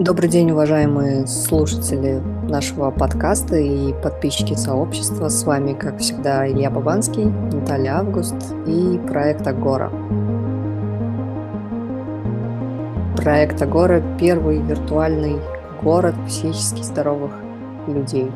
[0.00, 2.20] Добрый день, уважаемые слушатели
[2.50, 5.28] нашего подкаста и подписчики сообщества.
[5.28, 8.34] С вами, как всегда, Илья Бабанский, Наталья Август
[8.66, 9.90] и проект Агора.
[13.16, 15.38] Проект Агора– первый виртуальный
[15.80, 17.32] город психически здоровых
[17.86, 18.32] людей.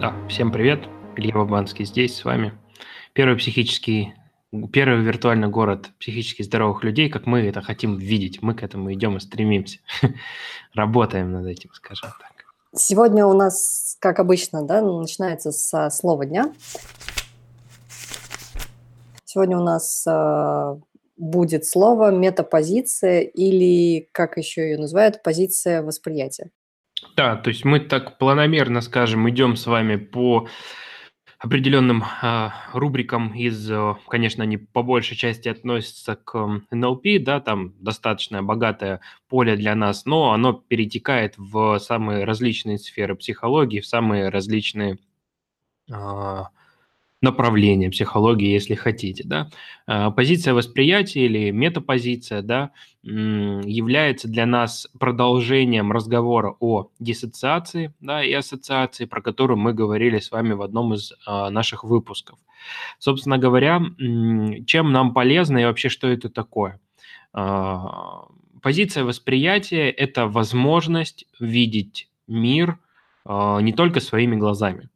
[0.00, 0.84] Да, всем привет.
[1.16, 2.52] Илья Бабанский здесь с вами.
[3.12, 4.14] Первый психический
[4.72, 8.42] первый виртуальный город психически здоровых людей, как мы это хотим видеть.
[8.42, 9.78] Мы к этому идем и стремимся.
[10.74, 12.32] Работаем над этим, скажем так.
[12.74, 16.52] Сегодня у нас, как обычно, да, начинается со слова дня.
[19.24, 20.76] Сегодня у нас э,
[21.16, 26.50] будет слово метапозиция или, как еще ее называют, позиция восприятия.
[27.16, 30.48] Да, то есть мы так планомерно, скажем, идем с вами по
[31.38, 33.70] определенным э, рубрикам из,
[34.08, 40.06] конечно, они по большей части относятся к НЛП, да, там достаточно богатое поле для нас,
[40.06, 44.98] но оно перетекает в самые различные сферы психологии, в самые различные
[45.90, 46.42] э,
[47.22, 49.48] направление психологии, если хотите, да.
[49.86, 52.70] А, позиция восприятия или метапозиция, да,
[53.02, 60.30] является для нас продолжением разговора о диссоциации, да, и ассоциации, про которую мы говорили с
[60.30, 62.38] вами в одном из а, наших выпусков.
[62.98, 63.80] Собственно говоря,
[64.66, 66.80] чем нам полезно и вообще что это такое?
[67.32, 68.26] А,
[68.60, 72.78] позиция восприятия– это возможность видеть мир
[73.28, 74.88] не только своими глазами.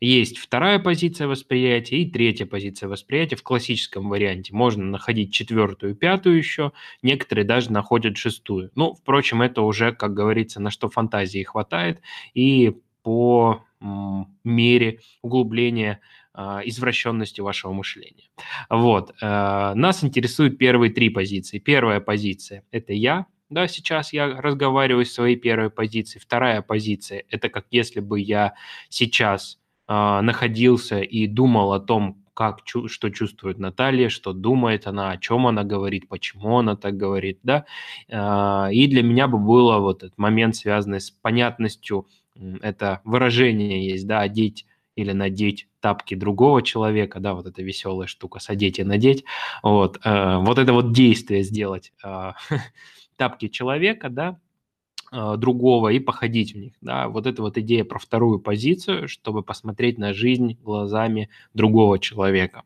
[0.00, 4.54] Есть вторая позиция восприятия и третья позиция восприятия в классическом варианте.
[4.54, 8.70] Можно находить четвертую, пятую еще, некоторые даже находят шестую.
[8.76, 12.00] Ну, впрочем, это уже, как говорится, на что фантазии хватает
[12.34, 13.64] и по
[14.44, 16.00] мере углубления
[16.34, 18.28] а, извращенности вашего мышления.
[18.68, 19.14] Вот.
[19.20, 21.58] Э, нас интересуют первые три позиции.
[21.58, 26.20] Первая позиция– это я, да, сейчас я разговариваю с своей первой позицией.
[26.20, 28.54] Вторая позиция– это как если бы я
[28.88, 35.48] сейчас находился и думал о том, как, что чувствует Наталья, что думает она, о чем
[35.48, 37.64] она говорит, почему она так говорит, да.
[38.08, 42.06] А, и для меня бы было вот этот момент, связанный с понятностью,
[42.62, 48.38] это выражение есть, да, одеть или надеть тапки другого человека, да, вот эта веселая штука,
[48.38, 49.24] содеть и надеть,
[49.64, 52.34] вот, э, вот это вот действие сделать, э,
[53.16, 54.38] тапки человека, да, а,
[55.10, 56.72] другого и походить в них.
[56.80, 57.08] Да?
[57.08, 62.62] Вот это вот идея про вторую позицию, чтобы посмотреть на жизнь глазами другого человека.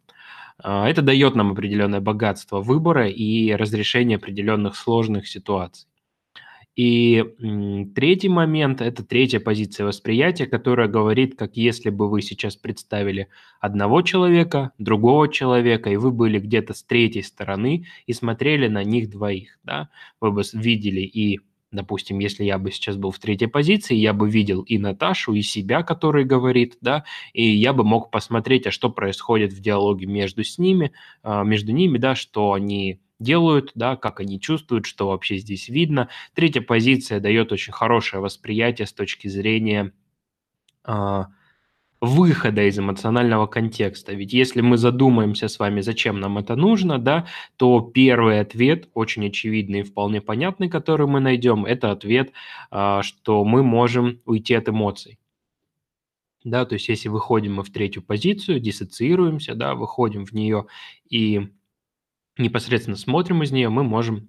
[0.59, 5.89] А, это дает нам определенное богатство выбора и разрешение определенных сложных ситуаций.
[6.75, 7.23] И
[7.95, 13.29] третий момент– это третья позиция восприятия, которая говорит, как если бы вы сейчас представили
[13.61, 19.11] одного человека, другого человека, и вы были где-то с третьей стороны и смотрели на них
[19.11, 19.59] двоих.
[19.65, 19.91] Да?
[20.19, 21.41] Вы бы видели и
[21.73, 25.41] Допустим, если я бы сейчас был в третьей позиции, я бы видел и Наташу, и
[25.41, 30.45] себя, который говорит, да, и я бы мог посмотреть, а что происходит в диалоге между
[30.45, 35.39] с ними, а, между ними, да, что они делают, да, как они чувствуют, что вообще
[35.39, 36.11] здесь видно.
[36.35, 39.93] Третья позиция дает очень хорошее восприятие с точки зрения
[40.85, 41.29] а,
[42.03, 44.13] выхода из эмоционального контекста.
[44.13, 49.27] Ведь если мы задумаемся с вами, зачем нам это нужно, да, то первый ответ, очень
[49.29, 52.33] очевидный и вполне понятный, который мы найдем, это ответ,
[52.73, 55.21] а, что мы можем уйти от эмоций.
[56.43, 60.67] Да, то есть если выходим мы в третью позицию, диссоциируемся, да, выходим в нее
[61.09, 61.53] и
[62.37, 64.29] непосредственно смотрим из нее, мы можем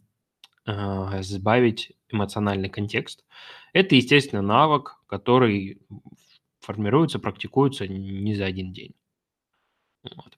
[0.68, 3.26] э, сбавить эмоциональный контекст.
[3.74, 5.82] Это, естественно, навык, который
[6.64, 8.96] формируются, практикуются не за один день.
[10.04, 10.38] Вот.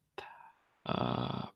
[0.84, 1.50] А,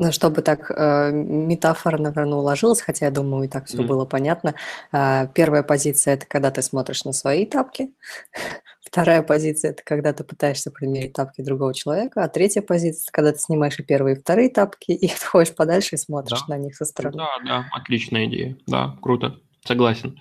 [0.00, 3.86] ну, чтобы так э, метафора, наверное, уложилась, хотя я думаю, и так все mm.
[3.86, 4.54] было понятно.
[4.92, 7.92] Э, первая позиция– это когда ты смотришь на свои тапки.
[8.80, 12.22] Вторая позиция– это когда ты пытаешься примерить тапки другого человека.
[12.22, 15.96] А третья позиция– это когда ты снимаешь и первые, и вторые тапки, и отходишь подальше
[15.96, 16.56] и смотришь да.
[16.56, 17.16] на них со стороны.
[17.16, 18.56] Да, да, отличная идея.
[18.68, 19.40] Да, круто.
[19.64, 20.18] Согласен.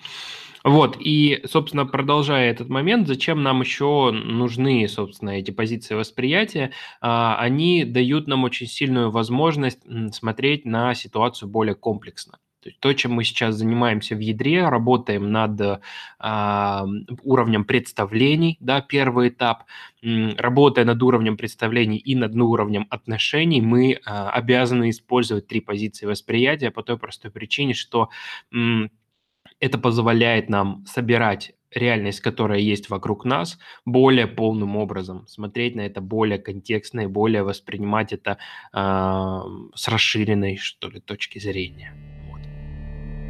[0.64, 6.72] Вот, и, собственно, продолжая этот момент, зачем нам еще нужны, собственно, эти позиции восприятия?
[7.02, 9.80] А, они дают нам очень сильную возможность
[10.14, 12.40] смотреть на ситуацию более комплексно.
[12.62, 15.82] То, есть то, чем мы сейчас занимаемся в ядре, работаем над
[16.20, 16.86] а,
[17.24, 19.64] уровнем представлений, да, первый этап,
[20.04, 26.72] работая над уровнем представлений и над уровнем отношений, мы а, обязаны использовать три позиции восприятия
[26.72, 28.10] по той простой причине, что
[28.52, 28.92] м,
[29.60, 36.02] это позволяет нам собирать реальность, которая есть вокруг нас, более полным образом, смотреть на это
[36.02, 38.38] более контекстно и более воспринимать это
[38.74, 38.78] э,
[39.76, 41.94] с расширенной, что ли, точки зрения.
[42.30, 42.40] Вот.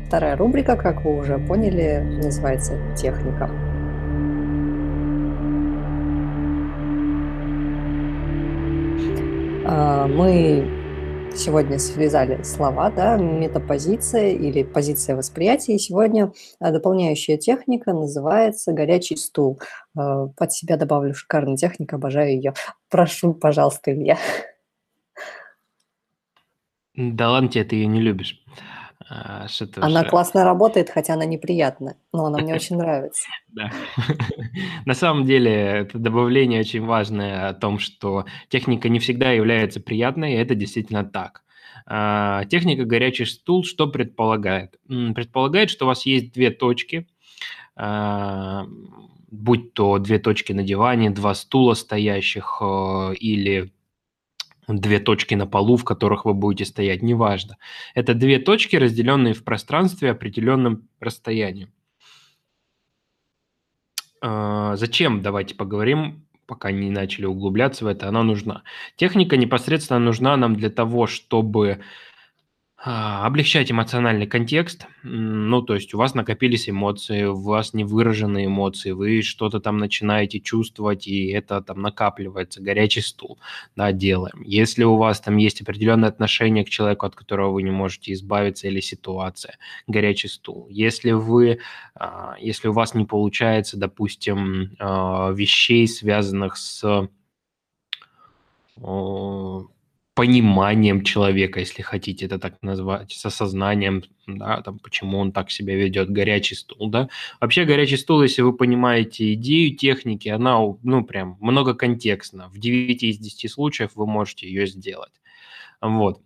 [0.07, 3.49] Вторая рубрика, как вы уже поняли, называется «Техника».
[9.69, 10.76] А, мы
[11.37, 15.75] сегодня связали слова, да, метапозиция или позиция восприятия.
[15.75, 19.59] И сегодня а, дополняющая техника называется горячий стул.
[19.95, 22.53] А, под себя добавлю шикарную технику, обожаю ее.
[22.89, 24.17] Прошу, пожалуйста, Илья.
[26.95, 28.43] Да ладно тебе, ты ее не любишь.
[29.09, 30.09] А, она уже...
[30.09, 33.27] классно работает, хотя она неприятная, но она мне очень нравится.
[33.49, 33.71] Да.
[34.85, 40.33] На самом деле, это добавление очень важное о том, что техника не всегда является приятной,
[40.33, 41.43] и это действительно так.
[41.87, 44.77] А, техника «горячий стул» что предполагает?
[44.87, 47.07] Предполагает, что у вас есть две точки,
[47.75, 48.67] а,
[49.31, 52.61] будь то две точки на диване, два стула стоящих
[53.19, 53.71] или
[54.67, 57.57] две точки на полу, в которых вы будете стоять, неважно.
[57.95, 61.71] Это две точки, разделенные в пространстве определенным расстоянием.
[64.21, 65.21] А, зачем?
[65.21, 68.07] Давайте поговорим, пока не начали углубляться в это.
[68.07, 68.63] Она нужна.
[68.95, 71.81] Техника непосредственно нужна нам для того, чтобы
[72.79, 78.91] облегчать эмоциональный контекст, ну, то есть у вас накопились эмоции, у вас не выраженные эмоции,
[78.91, 83.39] вы что-то там начинаете чувствовать, и это там накапливается, горячий стул,
[83.75, 84.43] да, делаем.
[84.43, 88.67] Если у вас там есть определенное отношение к человеку, от которого вы не можете избавиться,
[88.67, 89.57] или ситуация,
[89.87, 90.67] горячий стул.
[90.69, 91.59] Если вы,
[91.95, 97.09] а, если у вас не получается, допустим, а, вещей, связанных с
[100.17, 105.75] пониманием человека, если хотите это так назвать, с осознанием, да, там, почему он так себя
[105.75, 107.07] ведет, горячий стул, да.
[107.39, 112.49] Вообще горячий стул, если вы понимаете идею техники, она, ну, прям многоконтекстна.
[112.49, 115.13] В 9 из 10 случаев вы можете ее сделать.
[115.81, 116.19] Вот.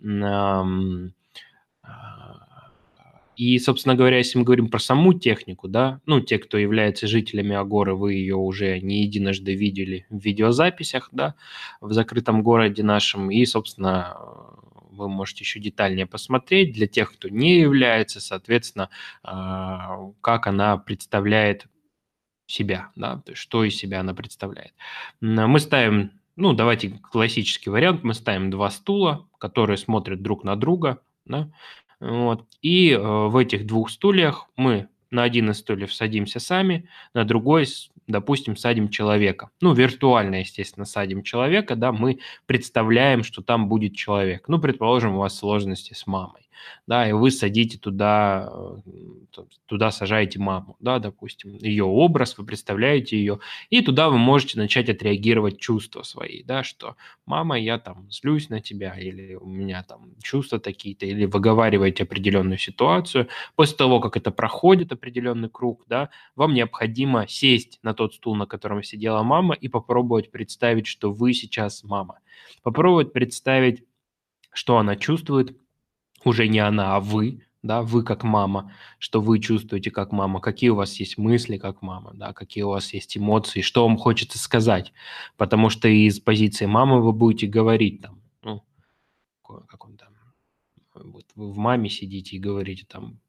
[3.35, 7.55] И, собственно говоря, если мы говорим про саму технику, да, ну, те, кто является жителями
[7.55, 11.35] Агоры, вы ее уже не единожды видели в видеозаписях, да,
[11.79, 14.17] в закрытом городе нашем, и, собственно,
[14.91, 16.73] вы можете еще детальнее посмотреть.
[16.73, 18.89] Для тех, кто не является, соответственно,
[19.23, 21.67] а, как она представляет
[22.45, 24.73] себя, да, то есть что из себя она представляет.
[25.21, 31.01] Мы ставим, ну, давайте классический вариант, мы ставим два стула, которые смотрят друг на друга,
[31.25, 31.49] да,
[32.01, 32.45] вот.
[32.61, 37.67] И э, в этих двух стульях мы на один из стульев садимся сами, на другой,
[38.07, 39.51] допустим, садим человека.
[39.61, 44.47] Ну, виртуально, естественно, садим человека, да, мы представляем, что там будет человек.
[44.47, 46.49] Ну, предположим, у вас сложности с мамой
[46.87, 48.51] да, и вы садите туда,
[49.65, 53.39] туда сажаете маму, да, допустим, ее образ, вы представляете ее,
[53.69, 56.95] и туда вы можете начать отреагировать чувства свои, да, что
[57.25, 62.57] мама, я там злюсь на тебя, или у меня там чувства такие-то, или выговариваете определенную
[62.57, 63.27] ситуацию.
[63.55, 68.45] После того, как это проходит определенный круг, да, вам необходимо сесть на тот стул, на
[68.45, 72.19] котором сидела мама, и попробовать представить, что вы сейчас мама.
[72.63, 73.83] Попробовать представить,
[74.53, 75.57] что она чувствует,
[76.23, 80.69] уже не она, а вы, да, вы как мама, что вы чувствуете как мама, какие
[80.69, 84.39] у вас есть мысли как мама, да, какие у вас есть эмоции, что вам хочется
[84.39, 84.93] сказать,
[85.37, 88.63] потому что из позиции мамы вы будете говорить там, ну,
[89.43, 90.09] как он там,
[90.93, 93.19] вот вы в маме сидите и говорите там,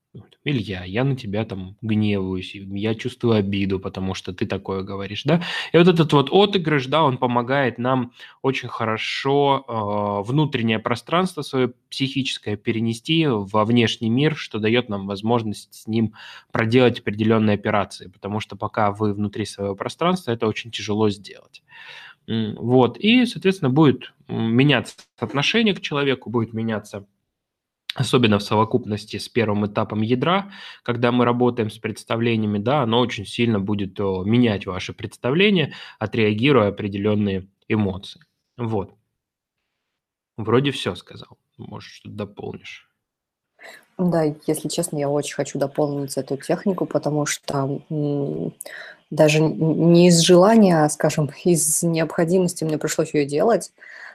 [0.44, 5.42] Илья, я на тебя там гневаюсь, я чувствую обиду, потому что ты такое говоришь, да.
[5.72, 11.72] И вот этот вот отыгрыш, да, он помогает нам очень хорошо э, внутреннее пространство свое
[11.88, 16.14] психическое перенести во внешний мир, что дает нам возможность с ним
[16.50, 21.62] проделать определенные операции, потому что пока вы внутри своего пространства, это очень тяжело сделать.
[22.26, 27.06] Вот, и, соответственно, будет меняться отношение к человеку, будет меняться
[27.94, 33.26] особенно в совокупности с первым этапом ядра, когда мы работаем с представлениями, да, оно очень
[33.26, 38.20] сильно будет менять ваши представления, отреагируя определенные эмоции.
[38.56, 38.94] Вот.
[40.36, 41.38] Вроде все сказал.
[41.58, 42.88] Может, что-то дополнишь.
[43.98, 47.80] Да, если честно, я очень хочу дополнить эту технику, потому что
[49.10, 53.72] даже не из желания, а, скажем, из необходимости мне пришлось ее делать.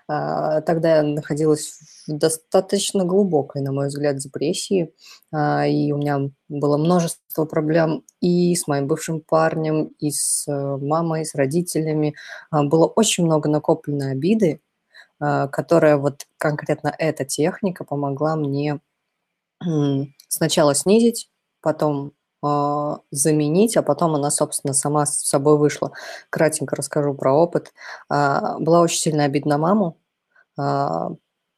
[0.08, 4.94] А, тогда я находилась в достаточно глубокой, на мой взгляд, депрессии,
[5.34, 10.78] а, и у меня было множество проблем и с моим бывшим парнем, и с э,
[10.78, 12.16] мамой, и с родителями.
[12.52, 14.62] А, было очень много накопленной обиды,
[15.20, 18.80] которая вот конкретно эта техника помогла мне
[20.30, 25.92] сначала снизить, потом заменить, а потом она, собственно, сама с собой вышла.
[26.30, 27.74] Кратенько расскажу про опыт.
[28.10, 29.98] Была очень сильно обидна маму,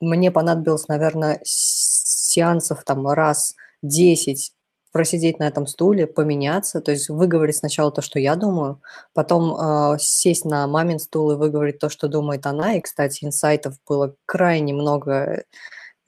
[0.01, 4.53] мне понадобилось, наверное, сеансов там раз 10
[4.91, 8.81] просидеть на этом стуле, поменяться, то есть выговорить сначала то, что я думаю,
[9.13, 12.73] потом э, сесть на мамин стул и выговорить то, что думает она.
[12.73, 15.43] И, кстати, инсайтов было крайне много,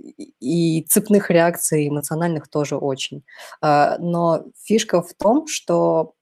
[0.01, 3.23] и цепных реакций эмоциональных тоже очень.
[3.61, 6.13] Э, но фишка в том, что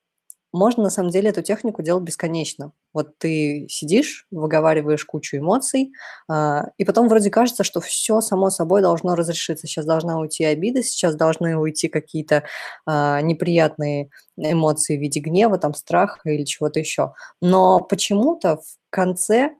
[0.51, 2.71] можно на самом деле эту технику делать бесконечно.
[2.91, 5.91] Вот ты сидишь, выговариваешь кучу эмоций,
[6.31, 9.67] э, и потом вроде кажется, что все само собой должно разрешиться.
[9.67, 12.45] Сейчас должна уйти обида, сейчас должны уйти какие-то
[12.87, 17.13] э, неприятные эмоции в виде гнева, там, страха или чего-то еще.
[17.41, 19.51] Но почему-то в конце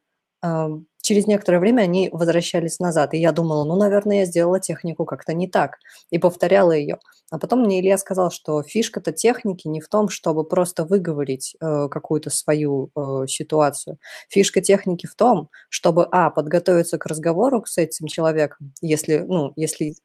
[1.10, 3.16] через некоторое время они возвращались назад.
[3.16, 5.80] И я думала, ну, наверное, я сделала технику как-то не так.
[6.12, 7.00] И повторяла ее.
[7.32, 11.88] А потом мне Илья сказал, что фишка-то техники не в том, чтобы просто выговорить э,
[11.90, 13.98] какую-то свою э, ситуацию.
[14.30, 19.96] Фишка техники в том, чтобы, а, подготовиться к разговору с этим человеком, если, ну, если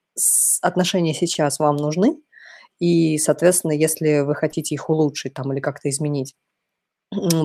[0.63, 2.17] отношения сейчас вам нужны,
[2.81, 6.35] и, соответственно, если вы хотите их улучшить там или как-то изменить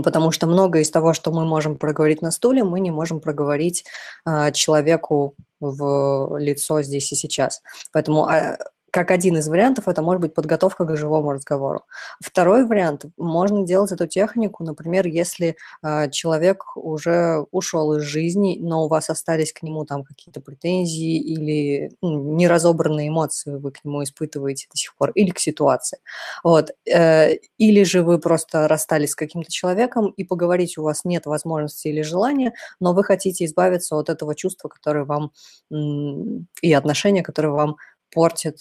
[0.04, 3.86] потому что многое из того, что мы можем проговорить на стуле, мы не можем проговорить
[4.26, 7.62] э, человеку в лицо здесь и сейчас.
[7.92, 8.58] Поэтому э,
[8.92, 11.84] как один из вариантов, это может быть подготовка к живому разговору.
[12.24, 18.86] Второй вариант, можно делать эту технику, например, если э, человек уже ушел из жизни, но
[18.86, 24.04] у вас остались к нему там какие-то претензии или ну, неразобранные эмоции вы к нему
[24.04, 26.00] испытываете до сих пор, или к ситуации.
[26.44, 26.72] Вот.
[26.86, 31.88] Э, или же вы просто расстались с каким-то человеком, и поговорить у вас нет возможности
[31.88, 35.32] или желания, но вы хотите избавиться от этого чувства, которое вам
[36.62, 37.78] и отношения, которые вам
[38.12, 38.58] портят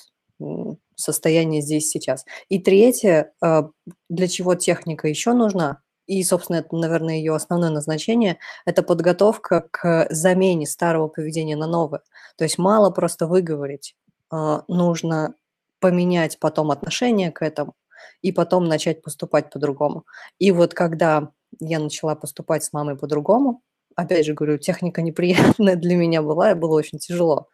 [0.94, 2.24] состояние здесь сейчас.
[2.48, 3.70] И третье, а,
[4.08, 10.06] для чего техника еще нужна, и, собственно, это, наверное, ее основное назначение, это подготовка к
[10.10, 12.00] замене старого поведения на новое.
[12.36, 13.94] То есть мало просто выговорить,
[14.30, 15.34] а, нужно
[15.80, 17.74] поменять потом отношение к этому
[18.22, 20.04] и потом начать поступать по-другому.
[20.38, 21.30] И вот когда
[21.60, 23.62] я начала поступать с мамой по-другому,
[23.94, 27.48] опять же говорю, техника неприятная для меня была, и было очень тяжело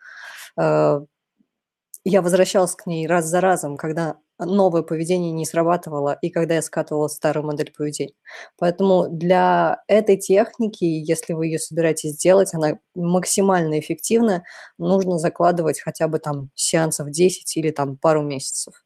[0.57, 1.03] а,
[2.05, 6.63] я возвращалась к ней раз за разом, когда новое поведение не срабатывало и когда я
[6.63, 8.15] скатывала старую модель поведения.
[8.59, 14.45] Поэтому для этой техники, если вы ее собираетесь сделать, она максимально эффективна,
[14.79, 18.84] нужно закладывать хотя бы там сеансов 10 или там пару месяцев.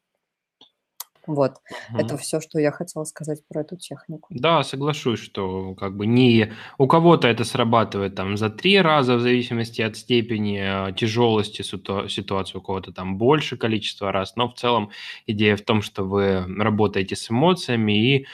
[1.27, 1.57] Вот,
[1.89, 1.99] угу.
[1.99, 4.27] это все, что я хотела сказать про эту технику.
[4.31, 9.21] Да, соглашусь, что как бы не у кого-то это срабатывает там за три раза в
[9.21, 14.91] зависимости от степени э, тяжелости ситуации, у кого-то там больше количество раз, но в целом
[15.27, 18.27] идея в том, что вы работаете с эмоциями и,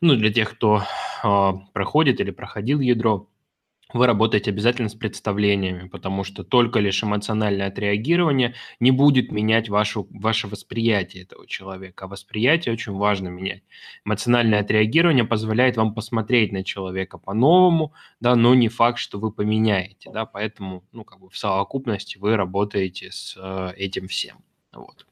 [0.00, 0.82] ну, для тех, кто
[1.22, 3.29] э, проходит или проходил ядро,
[3.92, 10.06] вы работаете обязательно с представлениями, потому что только лишь эмоциональное отреагирование не будет менять вашу,
[10.10, 12.04] ваше восприятие этого человека.
[12.04, 13.62] А восприятие очень важно менять.
[14.04, 20.10] Эмоциональное отреагирование позволяет вам посмотреть на человека по-новому, да, но не факт, что вы поменяете.
[20.10, 24.36] Да, поэтому ну, как бы в совокупности вы работаете с э, этим всем.
[24.72, 25.06] Вот.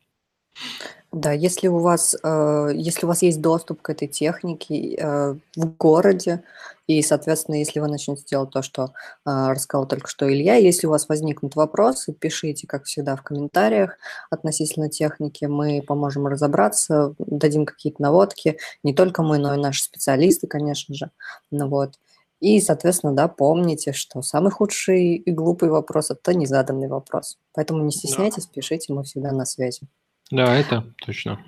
[1.11, 5.77] Да, если у вас, э, если у вас есть доступ к этой технике э, в
[5.79, 6.43] городе,
[6.87, 8.89] и, соответственно, если вы начнете делать то, что э,
[9.25, 13.97] рассказал только что Илья, если у вас возникнут вопросы, пишите, как всегда, в комментариях
[14.31, 15.47] относительно техники.
[15.47, 18.59] Мы поможем разобраться, дадим какие-то наводки.
[18.83, 21.11] Не только мы, но и наши специалисты, конечно же.
[21.51, 21.99] Ну, вот.
[22.41, 27.39] И, соответственно, да, помните, что самый худший и глупый вопрос– это незаданный вопрос.
[27.53, 29.89] Поэтому не стесняйтесь, пишите, мы всегда на связи.
[30.31, 31.43] Да, это точно.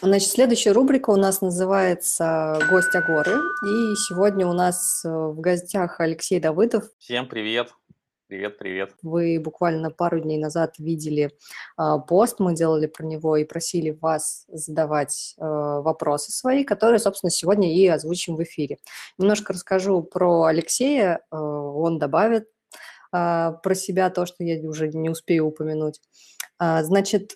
[0.00, 3.32] Значит, следующая рубрика у нас называется «Гость Агоры».
[3.32, 6.84] И сегодня у нас э, в гостях Алексей Давыдов.
[6.98, 7.74] Всем привет.
[8.28, 8.94] Привет, привет.
[9.02, 11.32] Вы буквально пару дней назад видели
[11.76, 17.30] э, пост, мы делали про него и просили вас задавать э, вопросы свои, которые, собственно,
[17.30, 18.78] сегодня и озвучим в эфире.
[19.18, 22.44] Немножко расскажу про Алексея, э, он добавит
[23.12, 26.00] э, про себя то, что я уже не успею упомянуть.
[26.60, 27.34] Э, значит,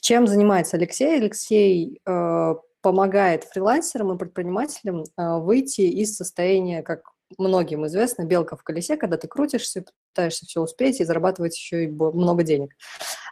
[0.00, 1.16] чем занимается Алексей?
[1.16, 7.02] Алексей э, помогает фрилансерам и предпринимателям э, выйти из состояния, как
[7.38, 9.84] многим известно, белка в колесе, когда ты крутишься,
[10.14, 12.70] пытаешься все успеть и зарабатывать еще и много денег.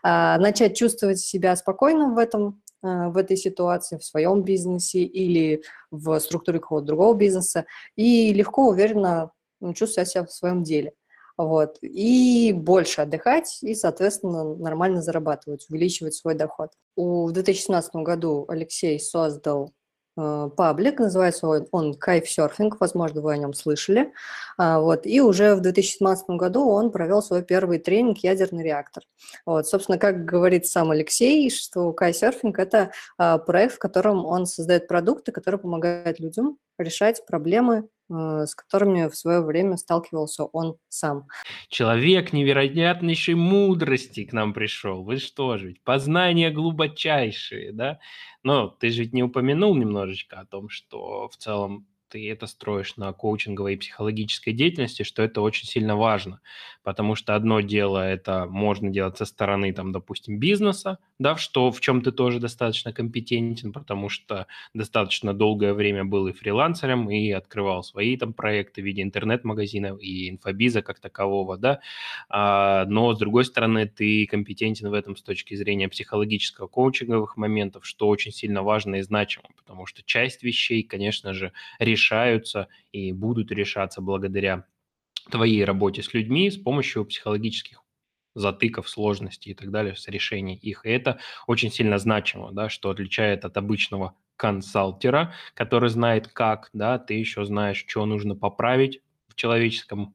[0.02, 5.62] А, начать чувствовать себя спокойно в этом, э, в этой ситуации, в своем бизнесе или
[5.90, 7.66] в структуре какого-то другого бизнеса
[7.96, 9.30] и легко, уверенно
[9.74, 10.92] чувствовать себя в своем деле
[11.36, 16.70] вот, и больше отдыхать, и, соответственно, нормально зарабатывать, увеличивать свой доход.
[16.96, 19.72] У, в 2017 году Алексей создал
[20.16, 24.12] э, паблик, называется он, он Кайфсерфинг, возможно, вы о нем слышали.
[24.58, 29.02] А, вот, и уже в 2017 году он провел свой первый тренинг «Ядерный реактор».
[29.44, 34.86] Вот, собственно, как говорит сам Алексей, что Кайфсерфинг– это а, проект, в котором он создает
[34.86, 41.26] продукты, которые помогают людям решать проблемы с которыми в свое время сталкивался он сам.
[41.68, 45.02] Человек невероятнейшей мудрости к нам пришел.
[45.04, 47.98] Вы что же, познания глубочайшие, да?
[48.42, 52.96] Но ты же ведь не упомянул немножечко о том, что в целом ты это строишь
[52.96, 56.40] на коучинговой и психологической деятельности, что это очень сильно важно,
[56.82, 61.80] потому что одно дело это можно делать со стороны, там, допустим, бизнеса, да, что в
[61.80, 67.82] чем ты тоже достаточно компетентен, потому что достаточно долгое время был и фрилансером, и открывал
[67.82, 71.80] свои там проекты в виде интернет-магазинов и инфобиза как такового, да,
[72.28, 77.86] а, но с другой стороны ты компетентен в этом с точки зрения психологического коучинговых моментов,
[77.86, 81.52] что очень сильно важно и значимо, потому что часть вещей, конечно же,
[81.94, 84.66] решаются и будут решаться благодаря
[85.30, 87.82] твоей работе с людьми с помощью психологических
[88.34, 90.84] затыков, сложностей и так далее, с решением их.
[90.84, 96.98] И это очень сильно значимо, да, что отличает от обычного консалтера, который знает как, да,
[96.98, 100.14] ты еще знаешь, что нужно поправить в человеческом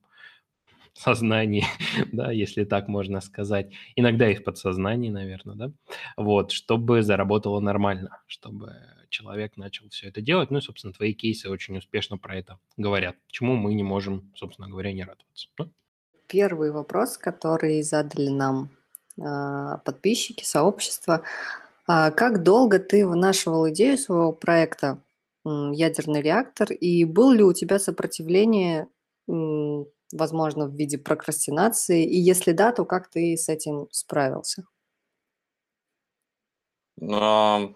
[0.93, 1.65] сознании,
[2.12, 5.72] да, если так можно сказать, иногда и в подсознании, наверное, да,
[6.17, 8.75] вот, чтобы заработало нормально, чтобы
[9.10, 10.51] человек начал все это делать.
[10.51, 13.15] Ну собственно, твои кейсы очень успешно про это говорят.
[13.27, 15.48] Чему мы не можем, собственно говоря, не радоваться.
[15.58, 15.67] Да?
[16.27, 18.69] Первый вопрос, который задали нам
[19.17, 21.24] э, подписчики, сообщества.
[21.88, 25.00] А как долго ты вынашивал идею своего проекта
[25.43, 28.88] «Ядерный реактор» и был ли у тебя сопротивление
[30.12, 32.04] возможно, в виде прокрастинации?
[32.04, 34.66] И если да, то как ты с этим справился?
[37.01, 37.72] А,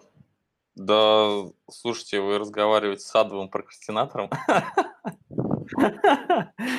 [0.74, 4.30] да, слушайте, вы разговариваете с адовым прокрастинатором.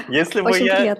[0.09, 0.95] Если бы, я,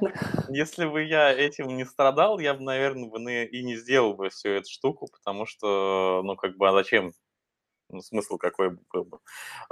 [0.50, 4.50] если бы я этим не страдал, я бы, наверное, бы и не сделал бы всю
[4.50, 7.14] эту штуку, потому что, ну, как бы, а зачем?
[7.90, 9.20] Ну, смысл какой был бы?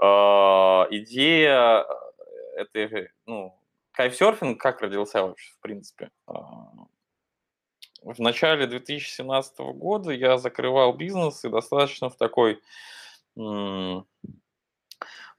[0.01, 1.85] А, идея
[2.55, 3.59] этой, ну,
[3.93, 6.09] кайфсерфинг как родился вообще, в принципе?
[6.27, 6.67] А,
[8.01, 12.61] в начале 2017 года я закрывал бизнес и достаточно в такой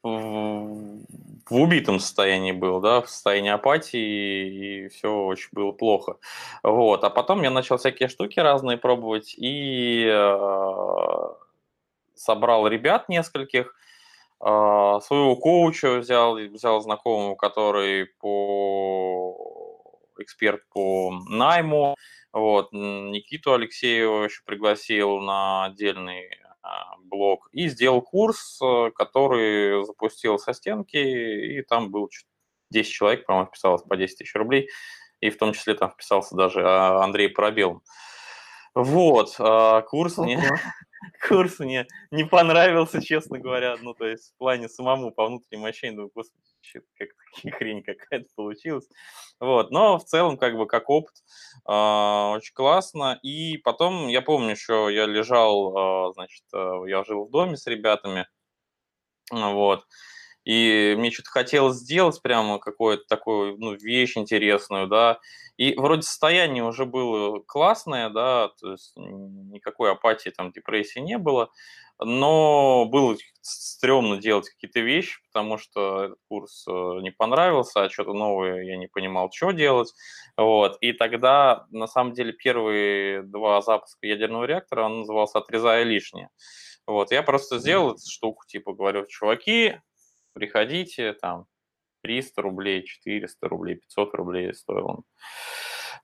[0.04, 1.06] в
[1.50, 6.18] убитом состоянии был, да, в состоянии апатии, и все очень было плохо.
[6.62, 7.04] Вот.
[7.04, 11.28] А потом я начал всякие штуки разные пробовать, и э,
[12.14, 13.74] собрал ребят нескольких,
[14.44, 19.64] своего коуча взял, взял знакомого, который по
[20.18, 21.96] эксперт по найму,
[22.32, 26.28] вот, Никиту Алексеева еще пригласил на отдельный
[26.62, 32.10] а, блог и сделал курс, э, который запустил со стенки, и там был
[32.70, 34.68] 10 человек, по-моему, вписалось по 10 тысяч рублей,
[35.20, 37.82] и в том числе там вписался даже а, Андрей Пробел.
[38.74, 39.36] Вот,
[39.88, 40.42] курс мне,
[41.28, 43.76] курс мне не понравился, честно говоря.
[43.80, 46.44] Ну, то есть в плане самому по внутреннему ощущению, думаю, господи,
[46.98, 47.08] как
[47.54, 48.88] хрень какая-то получилась.
[49.40, 51.14] Вот, но в целом, как бы, как опыт,
[51.68, 53.18] э, очень классно.
[53.22, 57.66] И потом, я помню еще, я лежал, э, значит, э, я жил в доме с
[57.66, 58.26] ребятами,
[59.30, 59.86] вот,
[60.44, 65.18] и мне что-то хотелось сделать прямо какую-то такую ну, вещь интересную, да,
[65.56, 71.50] и вроде состояние уже было классное, да, то есть никакой апатии, там, депрессии не было,
[72.00, 76.70] но было стрёмно делать какие-то вещи, потому что этот курс э,
[77.02, 79.94] не понравился, а что-то новое я не понимал, что делать.
[80.36, 80.76] Вот.
[80.80, 86.30] И тогда, на самом деле, первые два запуска ядерного реактора, он назывался «Отрезая лишнее».
[86.86, 87.12] Вот.
[87.12, 89.76] Я просто сделал эту штуку, типа, говорю, чуваки,
[90.34, 91.46] приходите, там,
[92.02, 95.04] 300 рублей, 400 рублей, 500 рублей стоил он.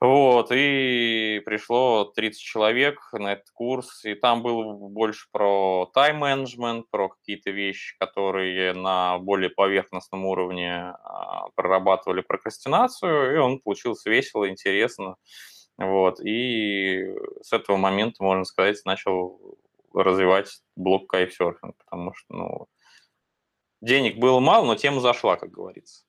[0.00, 7.10] Вот, и пришло 30 человек на этот курс, и там было больше про тайм-менеджмент, про
[7.10, 15.16] какие-то вещи, которые на более поверхностном уровне а, прорабатывали прокрастинацию, и он получился весело, интересно.
[15.76, 19.58] Вот, и с этого момента, можно сказать, начал
[19.92, 22.68] развивать блок кайфсерфинг, потому что, ну,
[23.80, 26.04] денег было мало, но тема зашла, как говорится.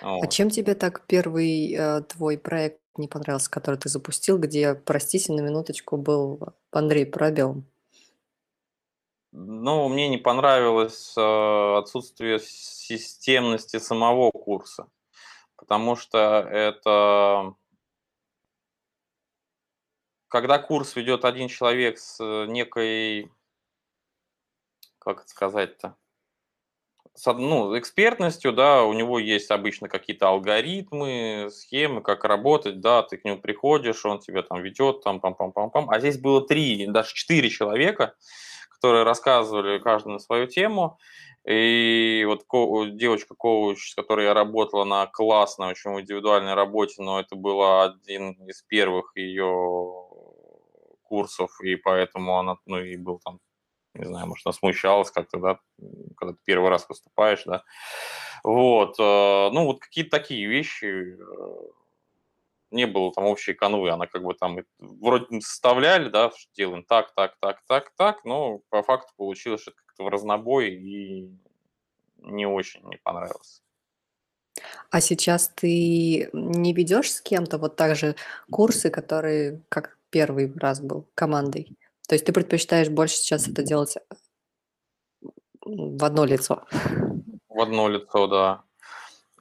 [0.00, 5.32] А чем тебе так первый э, твой проект не понравился, который ты запустил, где, простите,
[5.32, 6.40] на минуточку был
[6.70, 7.62] Андрей Пробел?
[9.32, 14.88] Ну, мне не понравилось э, отсутствие системности самого курса,
[15.56, 16.18] потому что
[16.50, 17.54] это
[20.28, 23.30] когда курс ведет один человек с некой,
[24.98, 25.96] как это сказать-то,
[27.16, 33.16] с ну, экспертностью, да, у него есть обычно какие-то алгоритмы, схемы, как работать, да, ты
[33.16, 35.86] к нему приходишь, он тебя там ведет, там, пам-пам-пам-пам.
[35.88, 38.14] А здесь было три, даже четыре человека,
[38.70, 40.98] которые рассказывали каждый на свою тему.
[41.46, 42.46] И вот
[42.96, 48.62] девочка-коуч, с которой я работала на классной, очень индивидуальной работе, но это была один из
[48.62, 50.08] первых ее
[51.02, 53.38] курсов, и поэтому она, ну, и был там
[53.94, 55.58] не знаю, может, она смущалась как-то, да,
[56.16, 57.62] когда ты первый раз выступаешь, да.
[58.42, 61.16] Вот, э, ну, вот какие-то такие вещи, э,
[62.70, 67.36] не было там общей канвы, она как бы там вроде составляли, да, делаем так, так,
[67.40, 71.30] так, так, так, но по факту получилось, что как-то в разнобой и
[72.18, 73.62] не очень не понравилось.
[74.90, 78.14] А сейчас ты не ведешь с кем-то вот так же
[78.50, 81.76] курсы, которые как первый раз был командой?
[82.08, 83.96] То есть ты предпочитаешь больше сейчас это делать
[85.64, 86.64] в одно лицо?
[87.48, 88.64] В одно лицо, да.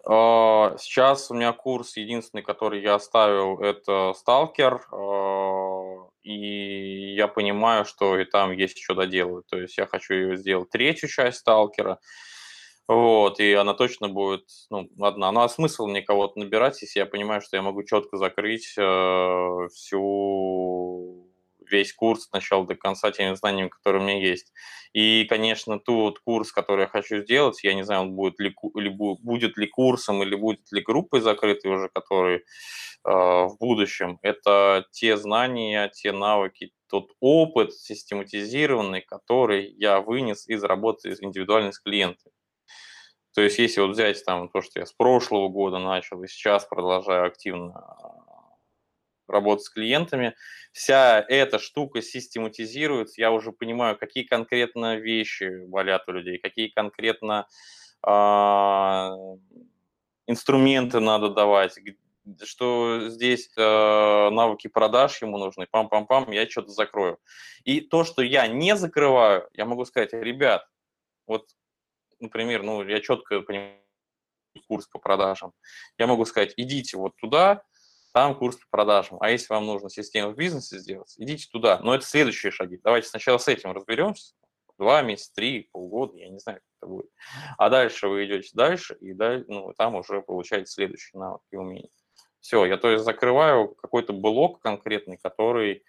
[0.06, 7.86] А, сейчас у меня курс единственный, который я оставил, это сталкер, а, и я понимаю,
[7.86, 9.46] что и там есть что доделать.
[9.48, 12.00] То есть я хочу сделать третью часть сталкера,
[12.88, 15.32] вот, и она точно будет ну, одна.
[15.32, 19.68] Ну а смысл мне кого-то набирать, если я понимаю, что я могу четко закрыть э,
[19.74, 21.23] всю
[21.74, 24.54] весь курс от начала до конца теми знаниями, которые у меня есть.
[24.94, 28.90] И, конечно, тот курс, который я хочу сделать, я не знаю, он будет ли, или
[28.90, 32.42] будет ли курсом, или будет ли группой закрытой уже, который э,
[33.04, 41.16] в будущем, это те знания, те навыки, тот опыт систематизированный, который я вынес из работы
[41.20, 42.34] индивидуально с клиентами.
[43.34, 46.66] То есть, если вот взять там то, что я с прошлого года начал и сейчас
[46.66, 47.74] продолжаю активно
[49.28, 50.36] работать с клиентами,
[50.72, 57.48] вся эта штука систематизируется, я уже понимаю, какие конкретно вещи болят у людей, какие конкретно
[58.06, 58.10] э,
[60.28, 61.78] инструменты надо давать,
[62.44, 67.20] что здесь э, навыки продаж ему нужны, пам-пам-пам, я что-то закрою.
[67.64, 70.66] И то, что я не закрываю, я могу сказать, ребят,
[71.28, 71.50] вот,
[72.20, 73.80] например, ну, я четко понимаю
[74.68, 75.54] курс по продажам,
[75.98, 77.64] я могу сказать, идите вот туда,
[78.14, 79.18] там курс по продажам.
[79.20, 81.80] А если вам нужно систему в бизнесе сделать, идите туда.
[81.80, 82.80] Но это следующие шаги.
[82.84, 84.36] Давайте сначала с этим разберемся.
[84.78, 87.10] Два месяца, три, полгода, я не знаю, как это будет.
[87.58, 91.90] А дальше вы идете дальше, и дальше, ну, там уже получаете следующие навыки и умения.
[92.40, 95.84] Все, я то есть закрываю какой-то блок конкретный, который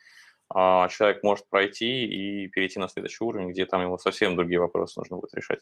[0.49, 5.01] а, человек может пройти и перейти на следующий уровень, где там ему совсем другие вопросы
[5.01, 5.61] нужно будет решать.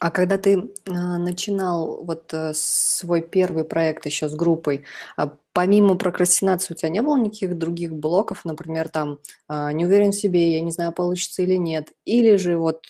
[0.00, 4.84] А когда ты э, начинал вот э, свой первый проект еще с группой,
[5.16, 10.10] а помимо прокрастинации у тебя не было никаких других блоков, например, там э, не уверен
[10.10, 12.84] в себе, я не знаю, получится или нет, или же вот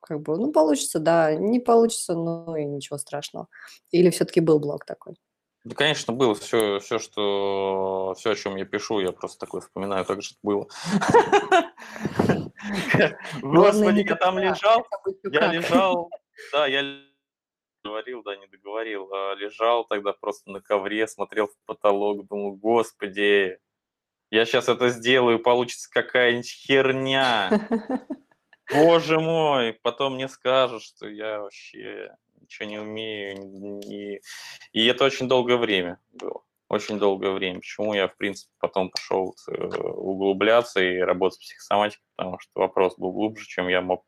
[0.00, 3.48] как бы, ну, получится, да, не получится, ну, и ничего страшного.
[3.90, 5.16] Или все-таки был блок такой?
[5.64, 10.06] Да, конечно, было все, все, что, все, о чем я пишу, я просто такой вспоминаю,
[10.06, 10.66] как же это было.
[13.42, 14.86] Господи, я там лежал,
[15.24, 16.10] я лежал,
[16.52, 16.82] да, я
[17.84, 19.12] говорил, да, не договорил.
[19.12, 23.58] А лежал тогда просто на ковре, смотрел в потолок, думал, господи,
[24.30, 27.68] я сейчас это сделаю, получится какая-нибудь херня.
[28.70, 33.80] Боже мой, потом мне скажут, что я вообще ничего не умею.
[33.80, 34.20] И,
[34.72, 36.42] и это очень долгое время было.
[36.68, 37.60] Очень долгое время.
[37.60, 42.98] Почему я, в принципе, потом пошел э, углубляться и работать с психосоматикой, потому что вопрос
[42.98, 44.04] был глубже, чем я мог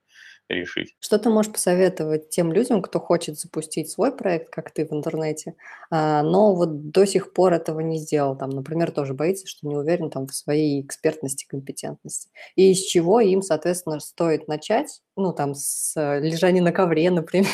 [0.54, 0.94] решить.
[1.00, 5.54] Что ты можешь посоветовать тем людям, кто хочет запустить свой проект, как ты в интернете,
[5.90, 9.76] а, но вот до сих пор этого не сделал, там, например, тоже боится, что не
[9.76, 15.54] уверен там в своей экспертности, компетентности, и из чего им, соответственно, стоит начать, ну, там,
[15.54, 17.48] с лежания на ковре, например,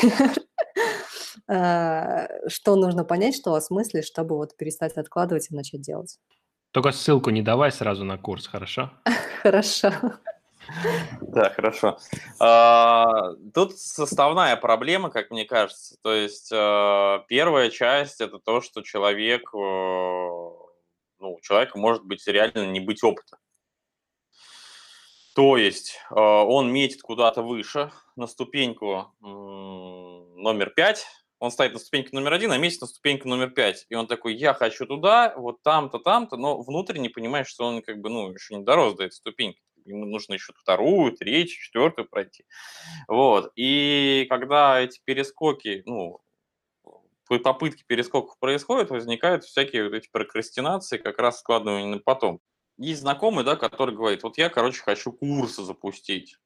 [1.47, 6.19] а, что нужно понять, что вас мысли, чтобы вот перестать откладывать и начать делать.
[6.71, 8.91] Только ссылку не давай сразу на курс, хорошо?
[9.41, 9.91] Хорошо.
[11.21, 11.97] Да, хорошо.
[12.39, 15.97] А, тут составная проблема, как мне кажется.
[16.01, 22.25] То есть а, первая часть это то, что человек, э, ну, у человека может быть
[22.27, 23.37] реально не быть опыта.
[25.35, 31.05] То есть а, он метит куда-то выше, на ступеньку номер пять,
[31.39, 33.85] он стоит на ступеньке номер один, а метит на ступеньку номер пять.
[33.89, 37.99] И он такой, я хочу туда, вот там-то, там-то, но внутренне понимает, что он как
[37.99, 42.45] бы, ну, еще не дорос до этой ступеньки ему нужно еще вторую, третью, четвертую пройти.
[43.07, 43.51] Вот.
[43.55, 46.21] И когда эти перескоки, ну,
[47.27, 52.39] попытки перескоков происходят, возникают всякие вот эти прокрастинации, как раз складывание на потом.
[52.77, 56.37] Есть знакомый, да, который говорит, вот я, короче, хочу курсы запустить,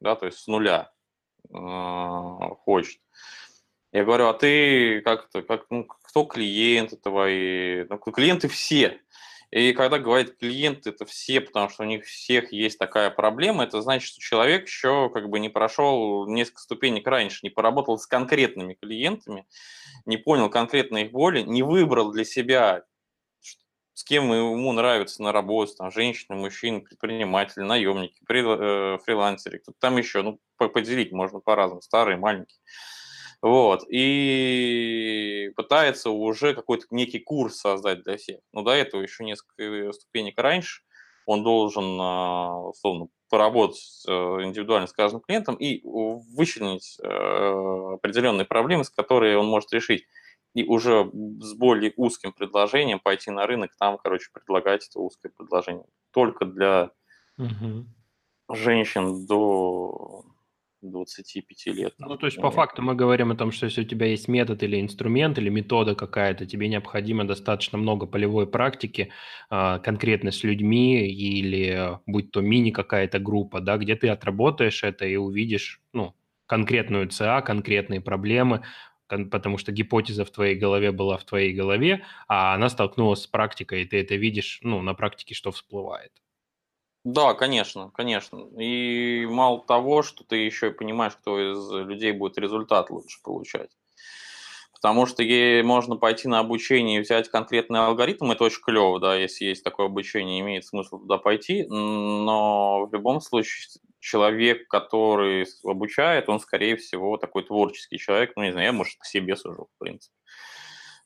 [0.00, 0.92] да, то есть с нуля.
[1.52, 3.00] э, хочет.
[3.92, 7.84] Я говорю, а ты как-то, как, ну, кто клиенты твои?
[7.84, 9.00] Ну, клиенты все.
[9.54, 13.82] И когда говорят клиенты, это все, потому что у них всех есть такая проблема, это
[13.82, 18.74] значит, что человек еще как бы не прошел несколько ступенек раньше, не поработал с конкретными
[18.74, 19.46] клиентами,
[20.06, 22.82] не понял конкретно их боли, не выбрал для себя,
[23.92, 29.98] с кем ему нравится на работе, там, женщины, мужчины, предприниматели, наемники, э, фрилансеры, кто там
[29.98, 32.58] еще, ну, поделить можно по-разному, старые, маленькие.
[33.44, 38.40] Вот, и пытается уже какой-то некий курс создать для всех.
[38.54, 40.80] Но до этого еще несколько ступенек раньше
[41.26, 48.82] он должен, а, условно, поработать э, индивидуально с каждым клиентом и вычленить э, определенные проблемы,
[48.82, 50.06] с которыми он может решить.
[50.54, 55.84] И уже с более узким предложением пойти на рынок, там, короче, предлагать это узкое предложение.
[56.12, 56.92] Только для
[57.36, 57.84] угу.
[58.48, 60.24] женщин до
[60.90, 61.94] 25 лет.
[61.98, 64.62] Ну, то есть, по факту мы говорим о том, что если у тебя есть метод
[64.62, 69.10] или инструмент, или метода какая-то, тебе необходимо достаточно много полевой практики,
[69.50, 75.06] а, конкретно с людьми, или будь то мини какая-то группа, да, где ты отработаешь это
[75.06, 76.14] и увидишь, ну,
[76.46, 78.62] конкретную ЦА, конкретные проблемы,
[79.08, 83.82] потому что гипотеза в твоей голове была в твоей голове, а она столкнулась с практикой,
[83.82, 86.12] и ты это видишь, ну, на практике, что всплывает.
[87.04, 88.38] Да, конечно, конечно.
[88.58, 93.70] И мало того, что ты еще и понимаешь, кто из людей будет результат лучше получать.
[94.74, 99.16] Потому что ей можно пойти на обучение и взять конкретный алгоритм, это очень клево, да,
[99.16, 103.66] если есть такое обучение, имеет смысл туда пойти, но в любом случае
[104.00, 109.06] человек, который обучает, он, скорее всего, такой творческий человек, ну, не знаю, я, может, к
[109.06, 110.14] себе сужу, в принципе.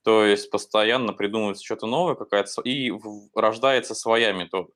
[0.04, 2.92] То есть постоянно придумывается что-то новое какая-то, и
[3.34, 4.70] рождается своя метода.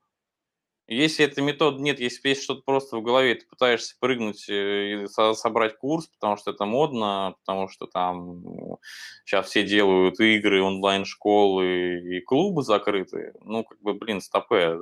[0.89, 5.07] Если этой методы нет, если есть что-то просто в голове, ты пытаешься прыгнуть э, и
[5.07, 8.79] собрать курс, потому что это модно, потому что там
[9.25, 14.79] сейчас все делают игры, онлайн-школы и клубы закрытые, ну, как бы, блин, стопе, э,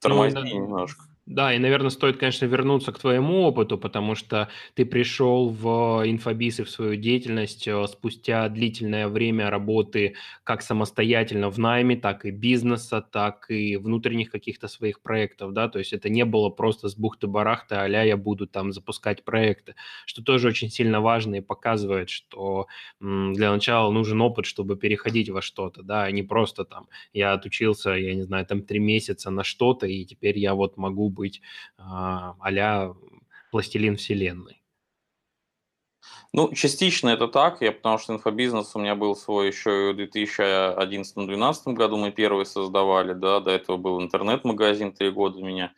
[0.00, 1.13] тормози ну, немножко.
[1.26, 6.64] Да, и, наверное, стоит, конечно, вернуться к твоему опыту, потому что ты пришел в инфобисы
[6.64, 13.00] в свою деятельность э, спустя длительное время работы как самостоятельно в найме, так и бизнеса,
[13.00, 17.74] так и внутренних каких-то своих проектов, да, то есть это не было просто с бухты-барахты,
[17.76, 22.66] а я буду там запускать проекты, что тоже очень сильно важно и показывает, что
[23.00, 27.90] для начала нужен опыт, чтобы переходить во что-то, да, а не просто там я отучился,
[27.92, 31.40] я не знаю, там три месяца на что-то, и теперь я вот могу быть
[31.78, 32.94] а, а
[33.50, 34.60] пластилин вселенной?
[36.32, 41.72] Ну, частично это так, я, потому что инфобизнес у меня был свой еще в 2011-2012
[41.74, 45.72] году, мы первые создавали, да, до этого был интернет-магазин три года у меня.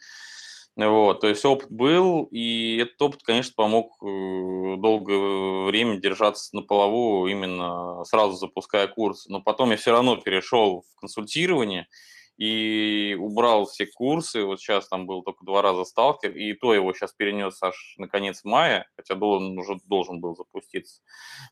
[0.76, 6.60] Вот, то есть опыт был, и этот опыт, конечно, помог э, долгое время держаться на
[6.62, 9.26] плаву, именно сразу запуская курс.
[9.26, 11.88] Но потом я все равно перешел в консультирование,
[12.36, 14.44] и убрал все курсы.
[14.44, 18.08] Вот сейчас там был только два раза сталкер, и то его сейчас перенес аж на
[18.08, 21.00] конец мая, хотя он уже должен был запуститься.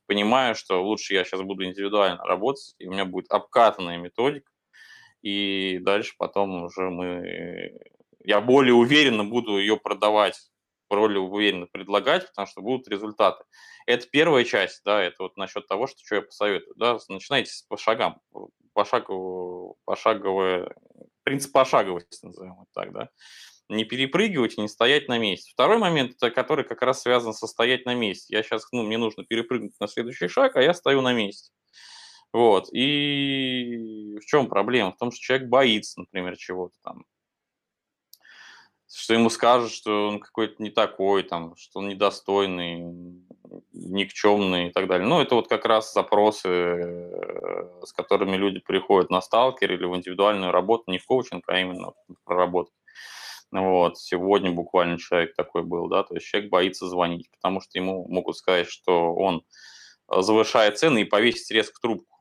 [0.07, 4.51] Понимаю, что лучше я сейчас буду индивидуально работать, и у меня будет обкатанная методика,
[5.23, 7.81] и дальше потом уже мы...
[8.27, 10.51] Я более уверенно буду ее продавать
[10.90, 13.42] более уверенно предлагать, потому что будут результаты.
[13.87, 17.77] Это первая часть, да, это вот насчет того, что, что я посоветую, да, начинайте по
[17.77, 18.20] шагам
[18.74, 20.74] пошагово, пошаговое,
[21.22, 23.08] принцип пошаговости, назовем это так, да,
[23.68, 25.50] не перепрыгивать не стоять на месте.
[25.52, 28.37] Второй момент, который как раз связан со стоять на месте.
[28.37, 31.50] Я сейчас, ну, мне нужно перепрыгнуть на следующий шаг, а я стою на месте.
[32.32, 32.68] Вот.
[32.72, 34.92] И в чем проблема?
[34.92, 37.04] В том, что человек боится, например, чего-то там
[38.96, 43.23] что ему скажут, что он какой-то не такой, там, что он недостойный,
[43.74, 45.06] никчемный и так далее.
[45.06, 49.94] Ну, это вот как раз запросы, э, с которыми люди приходят на сталкер или в
[49.96, 51.92] индивидуальную работу, не в коучинг, а именно
[52.24, 52.74] проработать.
[53.50, 58.06] Вот, сегодня буквально человек такой был, да, то есть человек боится звонить, потому что ему
[58.08, 59.44] могут сказать, что он
[60.08, 62.20] завышает цены и повесить резко трубку.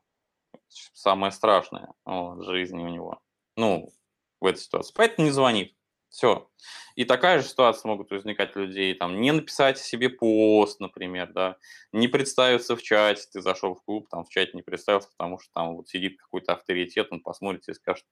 [0.68, 3.20] Самое страшное вот, жизни у него.
[3.56, 3.92] Ну,
[4.40, 4.92] в этой ситуации.
[4.94, 5.74] Поэтому не звонит.
[6.14, 6.48] Все.
[6.94, 11.56] И такая же ситуация могут возникать у людей, там, не написать себе пост, например, да,
[11.90, 15.52] не представиться в чате, ты зашел в клуб, там, в чате не представился, потому что
[15.52, 18.04] там вот сидит какой-то авторитет, он посмотрит и скажет,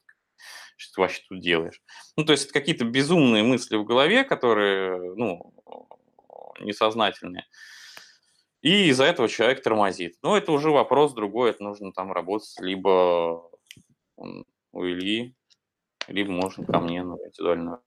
[0.76, 1.80] что ты вообще тут делаешь.
[2.16, 5.54] Ну, то есть это какие-то безумные мысли в голове, которые, ну,
[6.58, 7.46] несознательные.
[8.62, 10.16] И из-за этого человек тормозит.
[10.22, 13.48] Но это уже вопрос другой, это нужно там работать либо
[14.16, 15.36] у Ильи,
[16.08, 17.80] либо можно ко мне на индивидуальную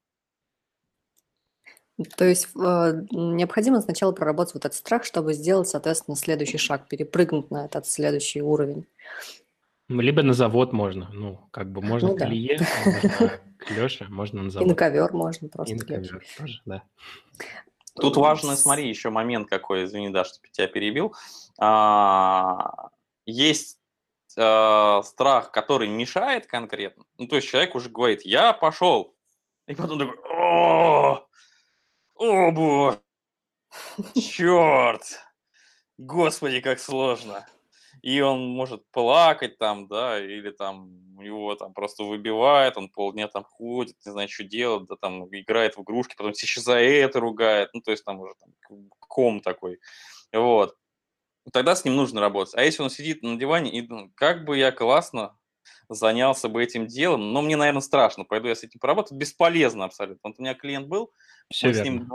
[2.17, 7.51] То есть э, необходимо сначала проработать вот этот страх, чтобы сделать, соответственно, следующий шаг, перепрыгнуть
[7.51, 8.85] на этот следующий уровень.
[9.87, 11.09] Либо на завод можно.
[11.13, 12.65] Ну, как бы можно ну, к Илье, да.
[12.85, 14.65] можно к Леше, можно на завод.
[14.67, 15.73] И на ковер можно просто.
[15.73, 16.83] И на ковер тоже, да.
[17.95, 21.15] Тут важно, смотри, еще момент какой, извини, да, что тебя перебил.
[21.57, 22.89] А,
[23.25, 23.79] есть
[24.37, 27.05] а, страх, который мешает конкретно.
[27.17, 29.15] Ну, то есть человек уже говорит, я пошел.
[29.67, 31.24] И потом такой,
[32.15, 32.99] о, боже,
[34.15, 35.03] черт,
[35.97, 37.47] господи, как сложно.
[38.01, 43.43] И он может плакать там, да, или там его там просто выбивает, он полдня там
[43.45, 47.71] ходит, не знает, что делать, да, там играет в игрушки, потом еще за это ругает,
[47.73, 49.79] ну, то есть там уже там ком такой,
[50.33, 50.75] вот.
[51.53, 52.55] Тогда с ним нужно работать.
[52.55, 55.37] А если он сидит на диване и думает, как бы я классно
[55.89, 60.29] занялся бы этим делом, но мне, наверное, страшно, пойду я с этим поработаю, бесполезно абсолютно.
[60.29, 61.11] Вот у меня клиент был,
[61.51, 62.11] Все мы, с ним,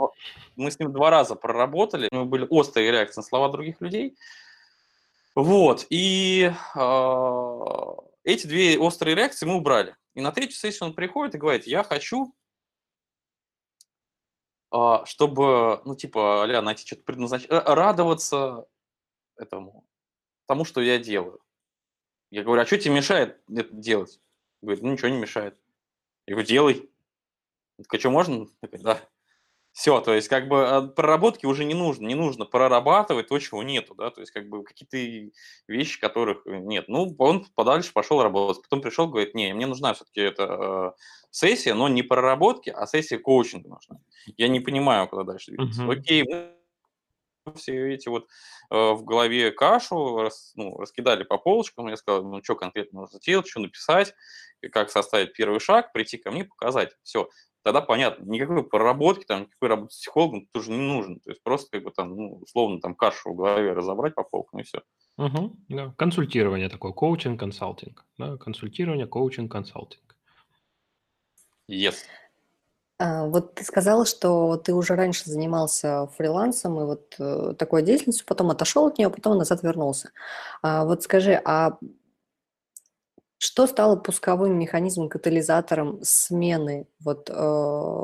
[0.55, 4.15] мы с ним два раза проработали, у него были острые реакции на слова других людей,
[5.35, 7.61] вот, и э,
[8.23, 9.95] эти две острые реакции мы убрали.
[10.13, 12.35] И на третью сессию он приходит и говорит, я хочу,
[14.73, 18.65] э, чтобы, ну, типа, а найти что-то предназначение, радоваться
[19.37, 19.85] этому,
[20.47, 21.39] тому, что я делаю.
[22.31, 24.19] Я говорю, а что тебе мешает это делать?
[24.61, 25.57] Говорит, ну, ничего не мешает.
[26.25, 26.89] Я говорю, делай.
[27.77, 28.47] Я говорю, что, можно?
[28.61, 29.01] Говорю, да.
[29.73, 33.63] Все, то есть как бы а, проработки уже не нужно, не нужно прорабатывать то, чего
[33.63, 35.31] нету, да, то есть как бы какие-то
[35.67, 36.89] вещи, которых э, нет.
[36.89, 40.91] Ну, он подальше пошел работать, потом пришел, говорит, не, мне нужна все-таки эта э,
[41.29, 43.99] сессия, но не проработки, а сессия коучинга нужна.
[44.35, 45.83] Я не понимаю, куда дальше двигаться.
[45.83, 45.93] Uh-huh.
[45.97, 46.51] Окей, мы
[47.55, 48.27] все эти вот
[48.69, 53.19] э, в голове кашу рас, ну, раскидали по полочкам, я сказал, ну, что конкретно нужно
[53.19, 54.13] сделать, что написать,
[54.71, 56.95] как составить первый шаг, прийти ко мне, показать.
[57.03, 57.29] Все,
[57.63, 61.19] тогда понятно, никакой проработки, там, никакой работы с психологом тоже не нужно.
[61.19, 64.59] То есть просто как бы там, ну, условно, там кашу в голове разобрать по полкам
[64.59, 64.81] и все.
[65.17, 65.93] Угу, да.
[65.97, 68.05] Консультирование такое, коучинг, консалтинг.
[68.17, 68.37] Да?
[68.37, 70.17] Консультирование, коучинг, консалтинг.
[71.69, 71.95] Yes.
[73.01, 78.27] А, вот ты сказал, что ты уже раньше занимался фрилансом и вот э, такой деятельностью,
[78.27, 80.11] потом отошел от нее, потом назад вернулся.
[80.61, 81.79] А, вот скажи, а
[83.39, 88.03] что стало пусковым механизмом, катализатором смены вот, э,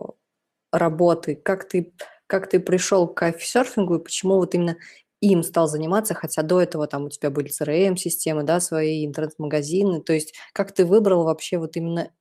[0.71, 1.35] работы?
[1.35, 1.93] Как ты,
[2.25, 4.77] как ты пришел к кайфсерфингу и почему вот именно
[5.21, 10.13] им стал заниматься, хотя до этого там у тебя были CRM-системы, да, свои интернет-магазины, то
[10.13, 12.11] есть как ты выбрал вообще вот именно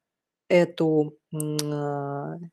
[0.48, 1.36] эту э,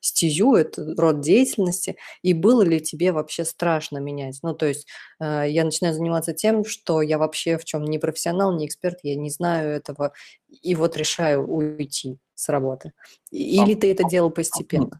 [0.01, 4.39] стезю, этот род деятельности, и было ли тебе вообще страшно менять?
[4.43, 4.87] Ну, то есть
[5.19, 9.15] э, я начинаю заниматься тем, что я вообще в чем не профессионал, не эксперт, я
[9.15, 10.13] не знаю этого,
[10.49, 12.93] и вот решаю уйти с работы.
[13.31, 14.99] Или ты это делал постепенно?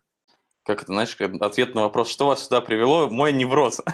[0.66, 3.82] Как это, знаешь, ответ на вопрос, что вас сюда привело, мой невроз.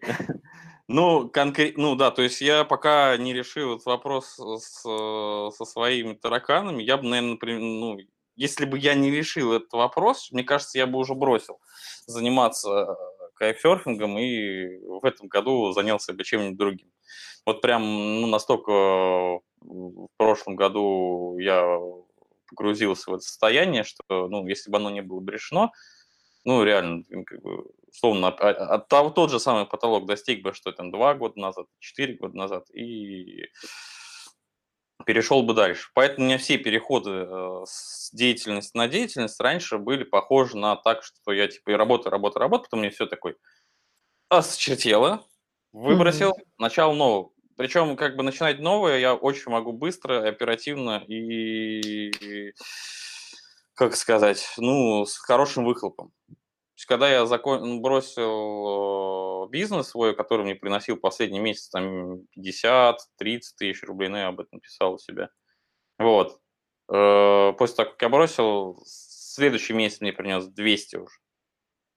[0.90, 6.14] Ну, конкретно, ну да, то есть я пока не решил этот вопрос с, со своими
[6.14, 7.98] тараканами, я бы, наверное, например, ну,
[8.36, 11.60] если бы я не решил этот вопрос, мне кажется, я бы уже бросил
[12.06, 12.96] заниматься
[13.34, 16.90] кайфсерфингом и в этом году занялся бы чем-нибудь другим.
[17.44, 17.82] Вот прям
[18.22, 18.70] ну, настолько
[19.60, 21.78] в прошлом году я
[22.48, 25.70] погрузился в это состояние, что, ну, если бы оно не было бы решено,
[26.48, 30.72] ну, реально, как бы, условно, от, от того, тот же самый потолок достиг бы, что
[30.72, 33.50] там два года назад, четыре года назад, и
[35.04, 35.90] перешел бы дальше.
[35.92, 41.02] Поэтому у меня все переходы э, с деятельности на деятельность раньше были похожи на так,
[41.02, 43.36] что я типа и работаю, работаю, работаю, потом мне все такой
[44.30, 45.26] осчертело,
[45.72, 46.54] выбросил, mm-hmm.
[46.56, 47.32] начал нового.
[47.58, 52.54] Причем как бы начинать новое я очень могу быстро, оперативно и
[53.78, 56.10] как сказать, ну, с хорошим выхлопом.
[56.78, 57.82] То есть, когда я закон...
[57.82, 63.00] бросил э, бизнес свой, который мне приносил последний месяц там 50-30
[63.58, 65.28] тысяч рублей, ну, я об этом писал у себя.
[65.98, 66.38] Вот.
[66.88, 71.16] Э, после того, как я бросил, следующий месяц мне принес 200 уже.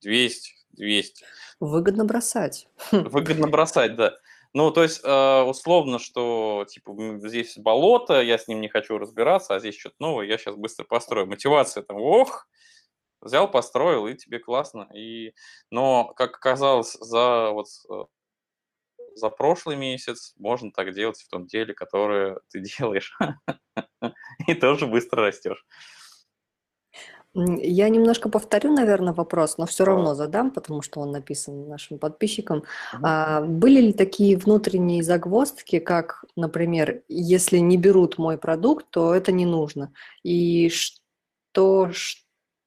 [0.01, 1.25] 200, 200.
[1.59, 2.67] Выгодно бросать.
[2.91, 4.15] Выгодно бросать, да.
[4.53, 9.53] Ну, то есть, э, условно, что, типа, здесь болото, я с ним не хочу разбираться,
[9.53, 11.27] а здесь что-то новое, я сейчас быстро построю.
[11.27, 12.47] Мотивация там, ох,
[13.21, 14.87] взял, построил, и тебе классно.
[14.93, 15.33] И...
[15.69, 18.03] Но, как оказалось, за, вот, э,
[19.15, 23.17] за прошлый месяц можно так делать в том деле, которое ты делаешь.
[24.47, 25.65] И тоже быстро растешь.
[27.33, 32.63] Я немножко повторю, наверное, вопрос, но все равно задам, потому что он написан нашим подписчикам.
[33.01, 39.31] А, были ли такие внутренние загвоздки, как, например, если не берут мой продукт, то это
[39.31, 39.93] не нужно?
[40.23, 42.20] И что, что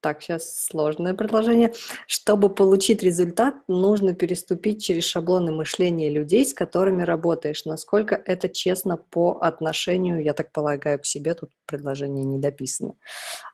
[0.05, 1.73] Так, сейчас сложное предложение.
[2.05, 7.65] Чтобы получить результат, нужно переступить через шаблоны мышления людей, с которыми работаешь.
[7.65, 11.33] Насколько это честно по отношению, я так полагаю, к себе?
[11.33, 12.93] Тут предложение не дописано.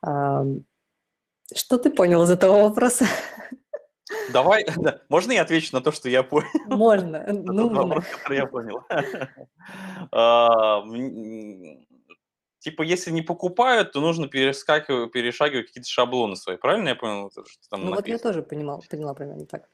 [0.03, 3.05] Что ты понял из этого вопроса?
[4.33, 4.99] Давай, да.
[5.07, 6.49] можно я отвечу на то, что я понял?
[6.65, 7.83] Можно, нужно.
[7.83, 8.83] Вопрос, который я понял.
[12.61, 16.57] А, типа, если не покупают, то нужно перескакивать, перешагивать какие-то шаблоны свои.
[16.57, 17.31] Правильно я понял?
[17.31, 19.67] Что там ну, вот я тоже понимал, поняла примерно так.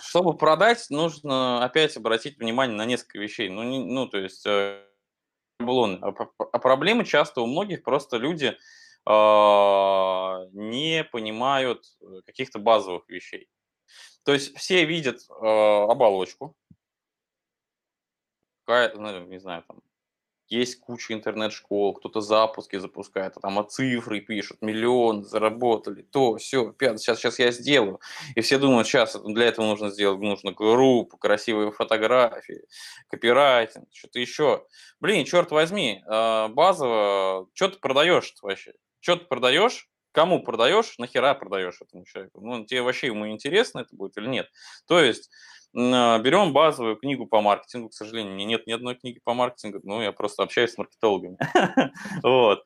[0.00, 3.50] Чтобы продать, нужно опять обратить внимание на несколько вещей.
[3.50, 4.82] Ну, не, ну то есть, э,
[5.60, 5.98] шаблоны.
[6.00, 8.54] А, а проблемы часто у многих просто люди э,
[10.52, 13.50] не понимают э, каких-то базовых вещей.
[14.24, 16.56] То есть все видят э, оболочку,
[18.64, 19.82] какая, ну, не знаю, там
[20.50, 26.72] есть куча интернет-школ, кто-то запуски запускает, а там а цифры пишут, миллион заработали, то, все,
[26.72, 28.00] пятое, сейчас, сейчас я сделаю.
[28.34, 32.62] И все думают, сейчас для этого нужно сделать, нужно группу, красивые фотографии,
[33.08, 34.66] копирайтинг, что-то еще.
[35.00, 38.72] Блин, черт возьми, а, базово, что ты продаешь вообще?
[39.00, 39.88] Что ты продаешь?
[40.12, 42.40] Кому продаешь, нахера продаешь этому человеку?
[42.40, 44.48] Ну, тебе вообще ему интересно это будет или нет?
[44.88, 45.30] То есть
[45.72, 49.80] берем базовую книгу по маркетингу, к сожалению, у меня нет ни одной книги по маркетингу,
[49.84, 51.38] ну, я просто общаюсь с маркетологами.
[52.22, 52.64] Вот.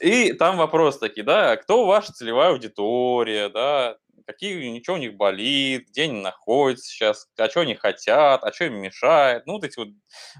[0.00, 5.88] И там вопрос такие, да, кто ваша целевая аудитория, да, какие, ничего у них болит,
[5.88, 9.46] где они находятся сейчас, а что они хотят, а что им мешает.
[9.46, 9.88] Ну, вот эти вот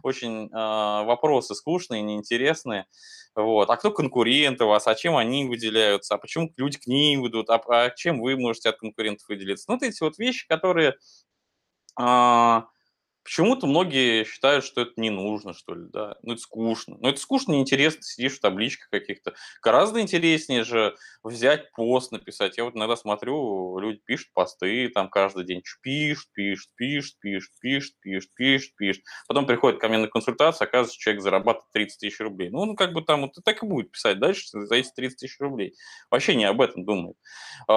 [0.03, 2.87] очень э, вопросы скучные, неинтересные.
[3.35, 3.69] Вот.
[3.71, 7.51] А кто конкуренты у вас, а чем они выделяются, а почему люди к ним идут,
[7.51, 9.65] а, а чем вы можете от конкурентов выделиться.
[9.69, 10.95] Ну, вот эти вот вещи, которые
[11.97, 12.69] а,
[13.25, 16.17] Почему-то многие считают, что это не нужно, что ли, да.
[16.23, 16.97] Ну, это скучно.
[17.01, 19.35] Но это скучно, неинтересно, сидишь в табличках каких-то.
[19.63, 22.59] Гораздо интереснее же взять пост написать.
[22.59, 25.63] Я вот иногда смотрю, люди пишут посты там каждый день.
[25.81, 29.05] Пишут, пишут, пишут, пишут, пишут, пишут, пишут, пишут.
[29.27, 32.51] Потом приходит ко мне на консультацию, оказывается, человек зарабатывает 30 тысяч рублей.
[32.51, 35.41] Ну, ну, как бы там вот так и будет писать дальше за эти 30 тысяч
[35.41, 35.75] рублей.
[36.11, 37.17] Вообще не об этом думает.
[37.69, 37.75] А,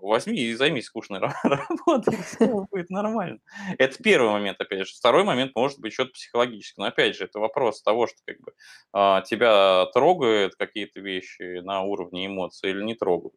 [0.00, 3.38] возьми и займись скучной работой, все будет нормально.
[3.82, 4.94] Это первый момент, опять же.
[4.94, 6.82] Второй момент может быть что-то психологическое.
[6.82, 8.52] Но опять же, это вопрос того, что как бы
[8.92, 13.34] а, тебя трогают какие-то вещи на уровне эмоций или не трогают.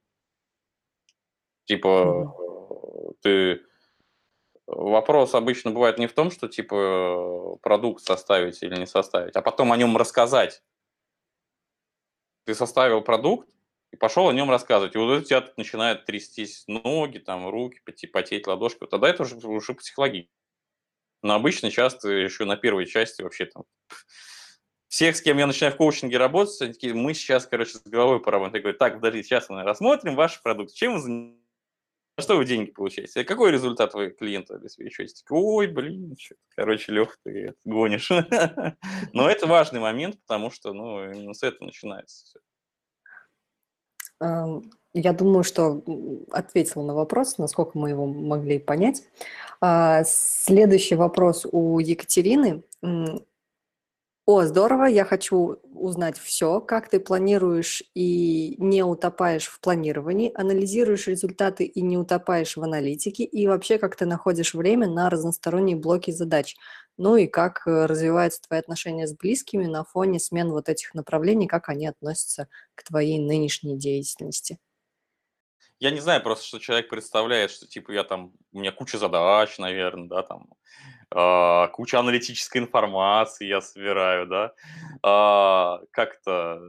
[1.65, 3.15] Типа, mm-hmm.
[3.21, 3.61] ты
[4.67, 9.71] вопрос обычно бывает не в том, что типа продукт составить или не составить, а потом
[9.71, 10.61] о нем рассказать.
[12.45, 13.49] Ты составил продукт
[13.95, 14.93] и пошел о нем рассказывать.
[14.95, 17.79] И вот у тебя начинают трястись ноги, там, руки,
[18.11, 18.85] потеть ладошки.
[18.89, 20.31] Тогда это уже, уже психологически.
[21.23, 23.63] Но обычно часто еще на первой части вообще там
[24.89, 28.21] всех, с кем я начинаю в коучинге работать, они такие, мы сейчас, короче, с головой
[28.21, 28.55] поработаем.
[28.55, 30.73] Я говорю, так, подождите, сейчас мы рассмотрим ваш продукт.
[30.73, 31.45] Чем вы занимаетесь?
[32.17, 33.25] что вы деньги получаете?
[33.25, 35.23] Какой результат вы клиенту обеспечиваете?
[35.29, 38.09] Ой, блин, что короче, Лех, ты гонишь.
[39.13, 42.39] Но это важный момент, потому что, ну, именно с этого начинается все.
[44.19, 45.83] Я думаю, что
[46.31, 49.03] ответила на вопрос, насколько мы его могли понять.
[49.59, 52.63] А, следующий вопрос у Екатерины.
[54.27, 61.05] О, здорово, я хочу узнать все, как ты планируешь и не утопаешь в планировании, анализируешь
[61.05, 66.09] результаты и не утопаешь в аналитике, и вообще, как ты находишь время на разносторонние блоки
[66.09, 66.55] задач.
[66.97, 71.47] Ну и как э, развиваются твои отношения с близкими на фоне смен вот этих направлений,
[71.47, 74.59] как они относятся к твоей нынешней деятельности?
[75.79, 79.57] Я не знаю просто, что человек представляет, что типа я там, у меня куча задач,
[79.57, 80.47] наверное, да, там,
[81.13, 84.53] э, куча аналитической информации я собираю, да,
[85.03, 86.61] э, как-то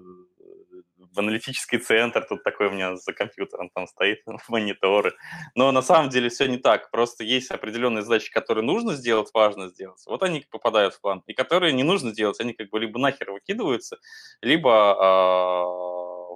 [1.16, 5.14] в аналитический центр, тут такой у меня за компьютером там стоит, мониторы.
[5.54, 6.90] Но на самом деле все не так.
[6.90, 10.02] Просто есть определенные задачи, которые нужно сделать, важно сделать.
[10.06, 11.22] Вот они попадают в план.
[11.26, 13.98] И которые не нужно делать, они как бы либо нахер выкидываются,
[14.42, 14.94] либо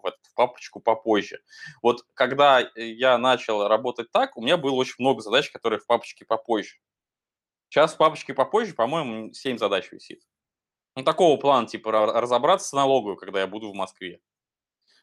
[0.07, 1.41] эту, в папочку попозже.
[1.83, 6.25] Вот когда я начал работать так, у меня было очень много задач, которые в папочке
[6.25, 6.77] попозже.
[7.69, 10.23] Сейчас в папочке попозже, по-моему, 7 задач висит.
[10.97, 14.21] Ну, такого плана, типа, разобраться с налоговой, когда я буду в Москве.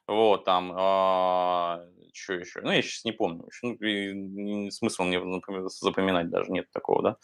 [0.07, 1.83] Вот, там, а,
[2.13, 2.61] что еще?
[2.61, 3.49] Ну, я сейчас не помню.
[3.61, 5.21] Ну, и, смысла мне
[5.69, 7.17] запоминать даже нет такого, да.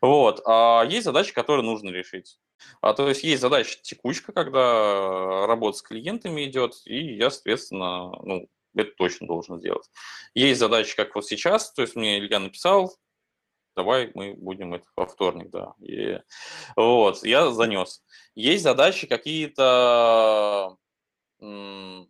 [0.00, 2.38] Вот, а есть задачи, которые нужно решить.
[2.80, 8.48] А, то есть есть задача текучка, когда работа с клиентами идет, и я, соответственно, ну,
[8.74, 9.88] это точно должен сделать.
[10.34, 12.96] Есть задачи, как вот сейчас, то есть мне Илья написал,
[13.76, 15.74] давай мы будем это во вторник, да.
[15.80, 16.18] И,
[16.76, 18.02] вот, я занес.
[18.34, 20.76] Есть задачи какие-то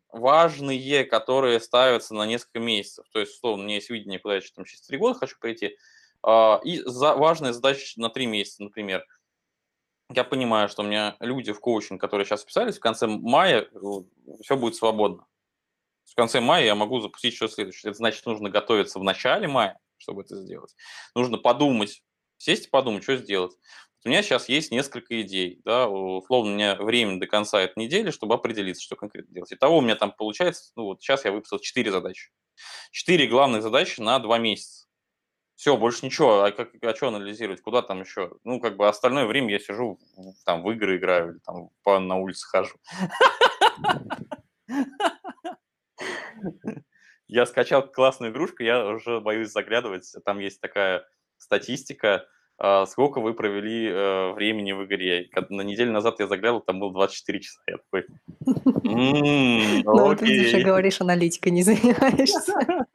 [0.09, 3.07] важные, которые ставятся на несколько месяцев.
[3.13, 5.77] То есть, условно, у меня есть видение, куда я там через три года хочу прийти.
[6.23, 9.05] А, и за, важная задача на три месяца, например.
[10.13, 13.69] Я понимаю, что у меня люди в коучинг, которые сейчас вписались, в конце мая
[14.43, 15.27] все будет свободно.
[16.05, 17.91] В конце мая я могу запустить что следующее.
[17.91, 20.75] Это значит, нужно готовиться в начале мая, чтобы это сделать.
[21.15, 22.03] Нужно подумать,
[22.37, 23.53] сесть и подумать, что сделать.
[24.05, 28.11] У меня сейчас есть несколько идей, да, условно, у меня время до конца этой недели,
[28.11, 29.51] чтобы определиться, что конкретно делать.
[29.51, 32.31] Итого у меня там получается, ну вот сейчас я выписал 4 задачи.
[32.91, 34.87] 4 главных задачи на 2 месяца.
[35.55, 36.43] Все, больше ничего.
[36.43, 37.63] А, как, а что анализировать?
[37.63, 38.33] Куда там еще?
[38.45, 39.99] Ну, как бы остальное время я сижу,
[40.45, 42.75] там, в игры играю, или там по, на улице хожу.
[47.27, 50.15] Я скачал классную игрушку, я уже боюсь заглядывать.
[50.27, 51.07] Там есть такая
[51.39, 52.27] статистика,
[52.87, 55.29] сколько вы провели э, времени в игре.
[55.49, 57.61] На неделю назад я заглядывал, там было 24 часа.
[57.67, 58.07] Я такой,
[59.85, 62.87] ну, ты уже говоришь, аналитикой не занимаешься.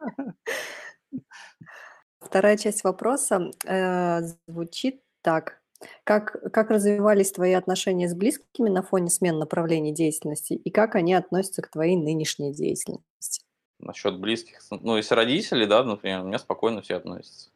[2.20, 5.60] Вторая часть вопроса э, звучит так.
[6.04, 11.14] Как, как развивались твои отношения с близкими на фоне смен направлений деятельности и как они
[11.14, 13.44] относятся к твоей нынешней деятельности?
[13.80, 17.50] Насчет близких, ну, если родители, да, например, у меня спокойно все относятся.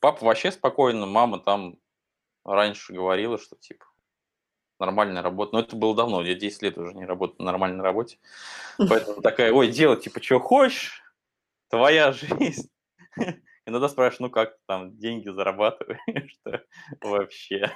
[0.00, 1.76] Папа вообще спокойно, мама там
[2.44, 3.84] раньше говорила, что типа
[4.78, 5.54] нормальная работа.
[5.54, 8.18] Но это было давно, я 10 лет уже не работаю на нормальной работе.
[8.76, 11.02] Поэтому такая, ой, делай типа что хочешь,
[11.68, 12.70] твоя жизнь.
[13.66, 16.38] Иногда спрашиваешь, ну как ты там деньги зарабатываешь,
[17.00, 17.70] вообще?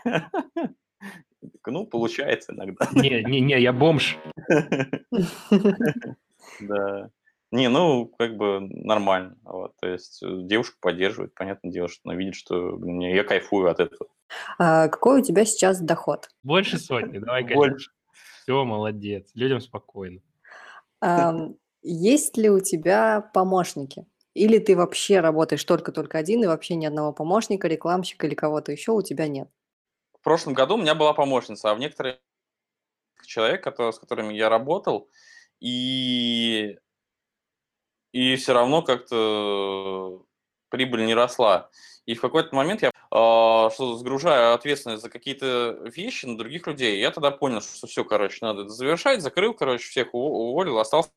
[1.66, 2.88] Ну, получается иногда.
[2.92, 4.18] Не, не, не, я бомж.
[6.60, 7.10] Да.
[7.50, 9.36] Не, ну, как бы нормально.
[9.42, 13.70] Вот, то есть э, девушка поддерживает, понятное дело, что она видит, что блин, я кайфую
[13.70, 14.08] от этого.
[14.58, 16.28] А какой у тебя сейчас доход?
[16.42, 17.90] Больше сотни, давай, Больше.
[18.42, 20.20] Все, молодец, людям спокойно.
[21.82, 24.06] Есть ли у тебя помощники?
[24.34, 28.92] Или ты вообще работаешь только-только один, и вообще ни одного помощника, рекламщика или кого-то еще
[28.92, 29.48] у тебя нет?
[30.20, 32.20] В прошлом году у меня была помощница, а в некоторые
[33.24, 35.08] человек, с которыми я работал,
[35.60, 36.76] и
[38.12, 40.24] и все равно как-то
[40.68, 41.70] прибыль не росла.
[42.06, 46.98] И в какой-то момент я э, что сгружаю ответственность за какие-то вещи на других людей.
[47.00, 51.10] Я тогда понял, что все, короче, надо это завершать, закрыл, короче, всех уволил, остался.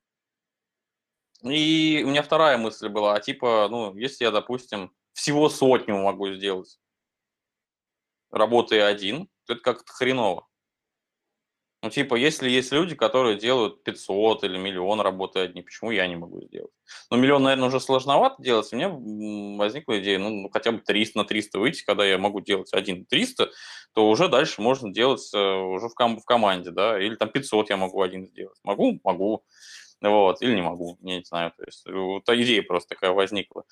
[1.43, 6.29] И у меня вторая мысль была, а типа, ну, если я, допустим, всего сотню могу
[6.33, 6.79] сделать,
[8.29, 10.47] работая один, то это как-то хреново.
[11.83, 16.15] Ну, типа, если есть люди, которые делают 500 или миллион работы одни, почему я не
[16.15, 16.69] могу сделать?
[17.09, 18.71] Ну, миллион, наверное, уже сложновато делать.
[18.71, 18.89] У меня
[19.57, 23.05] возникла идея, ну, ну хотя бы 300 на 300 выйти, когда я могу делать один
[23.05, 23.49] 300,
[23.93, 27.71] то уже дальше можно делать э, уже в, ком- в команде, да, или там 500
[27.71, 28.59] я могу один сделать.
[28.63, 28.99] Могу?
[29.03, 29.43] Могу.
[30.01, 31.51] Вот, или не могу, не знаю.
[31.57, 33.63] То есть, вот идея просто такая возникла.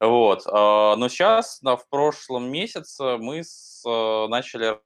[0.00, 0.42] Вот.
[0.46, 4.78] А, но сейчас, да, в прошлом месяце мы э, начали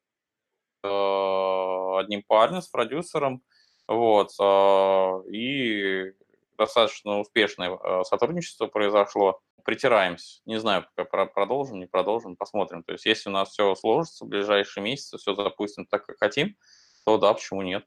[0.84, 3.42] одним парнем, с продюсером,
[3.86, 6.12] вот, э, и
[6.56, 9.40] достаточно успешное э, сотрудничество произошло.
[9.64, 10.40] Притираемся.
[10.44, 12.82] Не знаю, пока продолжим, не продолжим, посмотрим.
[12.82, 16.56] То есть, если у нас все сложится в ближайшие месяцы, все запустим так, как хотим,
[17.06, 17.86] то да, почему нет?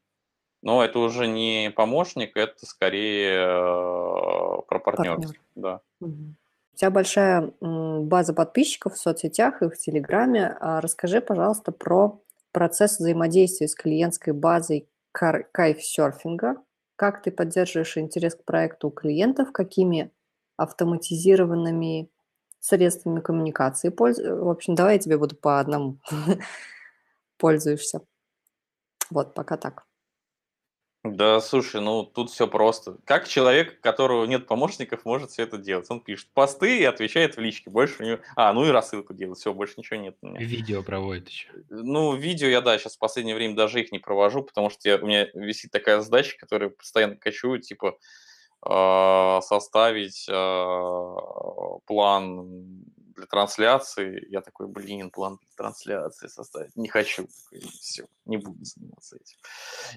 [0.60, 3.46] Но это уже не помощник, это скорее
[4.66, 5.34] про партнерство.
[5.34, 5.40] Партнер.
[5.54, 5.80] Да.
[6.00, 6.34] Угу.
[6.72, 10.56] У тебя большая база подписчиков в соцсетях и в Телеграме.
[10.60, 12.20] А расскажи, пожалуйста, про
[12.58, 16.56] процесс взаимодействия с клиентской базой кайфсерфинга,
[16.96, 20.10] как ты поддерживаешь интерес к проекту у клиентов, какими
[20.56, 22.10] автоматизированными
[22.58, 24.34] средствами коммуникации пользуешься.
[24.34, 25.98] В общем, давай я тебе буду по одному
[27.38, 28.00] пользуешься.
[29.08, 29.87] Вот, пока так.
[31.16, 32.98] Да, слушай, ну тут все просто.
[33.04, 35.86] Как человек, у которого нет помощников, может все это делать?
[35.90, 37.70] Он пишет посты и отвечает в личке.
[37.70, 38.18] Больше у него...
[38.36, 39.38] А, ну и рассылку делает.
[39.38, 40.40] Все, больше ничего нет у меня.
[40.40, 41.48] Видео проводит еще.
[41.70, 44.96] Ну, видео я, да, сейчас в последнее время даже их не провожу, потому что я,
[44.96, 47.98] у меня висит такая задача, которая постоянно качу, типа
[48.66, 52.84] э, составить э, план
[53.18, 54.26] для трансляции.
[54.30, 56.74] Я такой, блин, план для трансляции составить.
[56.76, 57.26] Не хочу.
[57.80, 59.36] Все, не буду заниматься этим.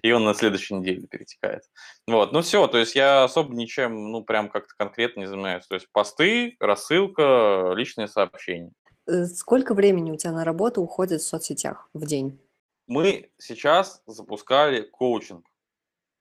[0.01, 1.63] И он на следующей неделе перетекает.
[2.07, 5.65] Вот, ну все, то есть я особо ничем, ну, прям как-то конкретно не занимаюсь.
[5.67, 8.71] То есть посты, рассылка, личные сообщения.
[9.07, 12.39] Э, сколько времени у тебя на работу уходит в соцсетях в день?
[12.87, 15.45] Мы сейчас запускали коучинг.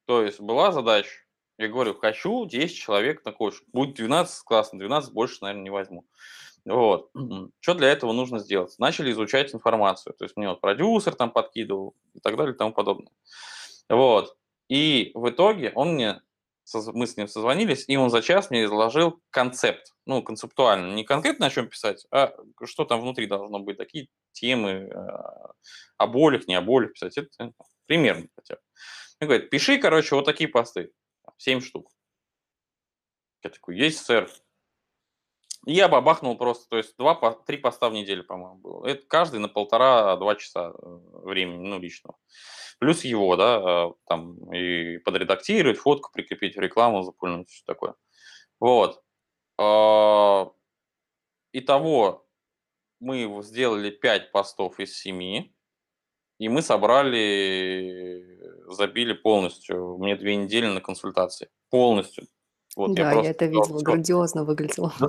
[0.07, 1.11] То есть была задача,
[1.61, 3.69] я говорю, хочу 10 человек на коучинг.
[3.73, 6.07] Будет 12, классно, 12 больше, наверное, не возьму.
[6.65, 7.11] Вот.
[7.61, 8.75] Что для этого нужно сделать?
[8.79, 10.15] Начали изучать информацию.
[10.15, 13.13] То есть мне вот продюсер там подкидывал и так далее и тому подобное.
[13.89, 14.37] Вот.
[14.69, 16.23] И в итоге он мне,
[16.75, 21.47] мы с ним созвонились, и он за час мне изложил концепт, ну, концептуально, не конкретно
[21.47, 22.33] о чем писать, а
[22.65, 24.95] что там внутри должно быть, такие темы, э,
[25.97, 27.53] о болях, не о болях писать, это
[27.87, 28.61] примерно хотя бы.
[29.21, 30.93] Он говорит, пиши, короче, вот такие посты,
[31.37, 31.91] 7 штук.
[33.43, 34.31] Я такой, есть, сэр.
[35.67, 37.15] Я бабахнул просто, то есть два,
[37.47, 38.87] три поста в неделю, по-моему, было.
[38.87, 42.17] Это каждый на полтора-два часа э, времени, ну, личного.
[42.79, 47.95] Плюс его, да, э, там и подредактировать, фотку прикрепить, рекламу запульнуть, все такое.
[48.59, 49.03] Вот.
[49.59, 50.51] А,
[51.53, 52.27] итого
[53.01, 55.51] мы сделали 5 постов из 7,
[56.39, 59.99] и мы собрали, забили полностью.
[59.99, 61.51] Мне две недели на консультации.
[61.69, 62.27] Полностью.
[62.81, 63.85] Вот да, я, я это видела, все.
[63.85, 64.93] грандиозно выглядело.
[64.99, 65.09] До,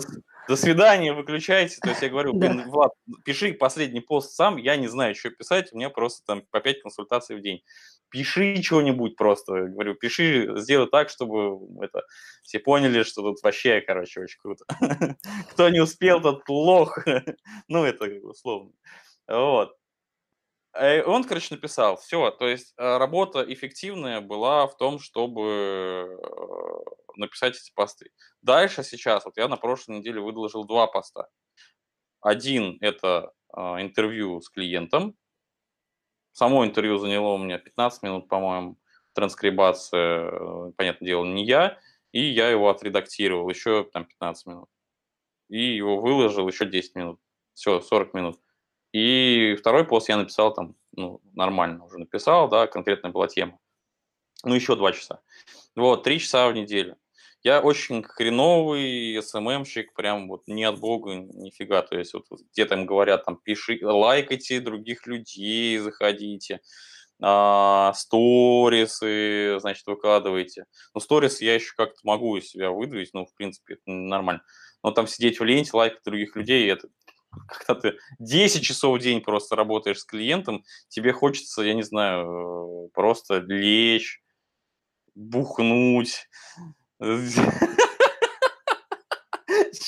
[0.49, 1.77] до свидания, выключайте.
[1.81, 2.91] То есть я говорю, блин, Влад,
[3.23, 6.81] пиши последний пост сам, я не знаю, что писать, у меня просто там по 5
[6.81, 7.61] консультаций в день.
[8.09, 12.03] Пиши что-нибудь просто, говорю, пиши, сделай так, чтобы это
[12.43, 14.65] все поняли, что тут вообще, короче, очень круто.
[15.51, 16.97] Кто не успел, тот плох.
[17.69, 18.71] Ну, это условно.
[19.29, 19.77] Вот.
[20.73, 26.17] Э, он, короче, написал, все, то есть э, работа эффективная была в том, чтобы э,
[27.17, 28.11] написать эти посты.
[28.41, 31.27] Дальше сейчас, вот я на прошлой неделе выложил два поста.
[32.21, 35.15] Один– это интервью с клиентом.
[36.31, 38.77] Само интервью заняло у меня 15 минут, по-моему,
[39.13, 41.79] транскрибация, понятное дело, не я,
[42.11, 44.69] и я его отредактировал еще там 15 минут.
[45.49, 47.19] И его выложил еще 10 минут.
[47.53, 48.39] Все, 40 минут.
[48.91, 53.59] И второй пост я написал там, ну, нормально уже написал, да, конкретная была тема.
[54.43, 55.21] Ну, еще два часа.
[55.75, 56.97] Вот, три часа в неделю.
[57.43, 61.81] Я очень хреновый СММщик, прям вот не от бога, нифига.
[61.81, 66.61] То есть вот где там говорят, там, пиши, лайкайте других людей, заходите,
[67.19, 70.65] а, сторисы, значит, выкладывайте.
[70.93, 74.43] Ну, сторис я еще как-то могу из себя выдавить, ну, в принципе, это нормально.
[74.83, 76.89] Но там сидеть в ленте, лайкать других людей, это
[77.47, 82.89] когда ты 10 часов в день просто работаешь с клиентом, тебе хочется, я не знаю,
[82.93, 84.21] просто лечь,
[85.15, 86.27] бухнуть,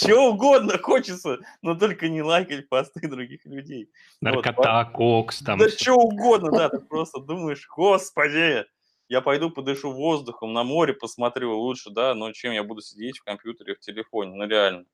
[0.04, 3.90] чего угодно хочется, но только не лайкать посты других людей.
[4.22, 4.94] Наркота, вот.
[4.94, 5.60] кокс там.
[5.60, 8.66] Да что угодно, да, ты просто думаешь, господи,
[9.10, 13.24] я пойду подышу воздухом, на море посмотрю лучше, да, но чем я буду сидеть в
[13.24, 14.86] компьютере, в телефоне, ну реально.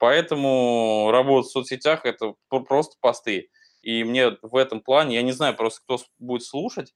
[0.00, 3.50] Поэтому работа в соцсетях– это просто посты.
[3.82, 6.94] И мне в этом плане, я не знаю просто, кто будет слушать,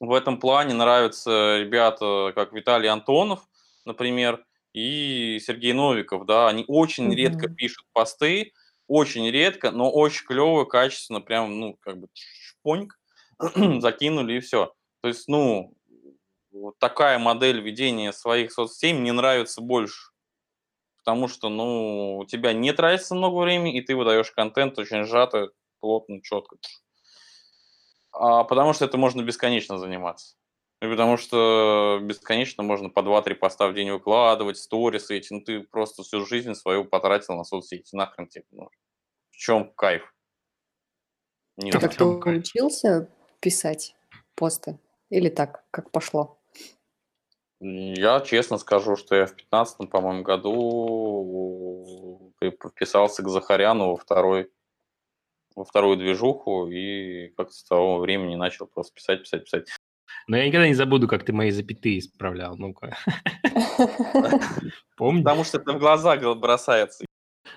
[0.00, 3.46] в этом плане нравятся ребята, как Виталий Антонов,
[3.84, 7.14] например, и Сергей Новиков, да, они очень mm-hmm.
[7.14, 8.52] редко пишут посты,
[8.88, 12.98] очень редко, но очень клево, качественно, прям, ну, как бы шпоньк
[13.78, 14.74] закинули и все.
[15.02, 15.72] То есть, ну,
[16.50, 20.11] вот такая модель ведения своих соцсетей мне нравится больше
[21.04, 25.50] потому что, ну, у тебя не тратится много времени, и ты выдаешь контент очень сжато,
[25.80, 26.56] плотно, четко.
[28.12, 30.36] А потому что это можно бесконечно заниматься.
[30.80, 35.60] И потому что бесконечно можно по 2-3 поста в день выкладывать, сторисы эти, ну ты
[35.60, 38.70] просто всю жизнь свою потратил на соцсети, нахрен тебе нужно.
[39.30, 40.02] В чем кайф?
[41.56, 43.08] Не ты как-то учился
[43.40, 43.94] писать
[44.34, 44.78] посты?
[45.10, 46.41] Или так, как пошло?
[47.64, 54.50] Я честно скажу, что я в 15 по-моему, году подписался к Захаряну во второй
[55.54, 59.68] во вторую движуху и как-то с того времени начал просто писать, писать, писать.
[60.26, 62.56] Но я никогда не забуду, как ты мои запятые исправлял.
[62.56, 62.96] Ну-ка.
[64.96, 65.22] Помню.
[65.22, 67.04] Потому что это в глаза бросается.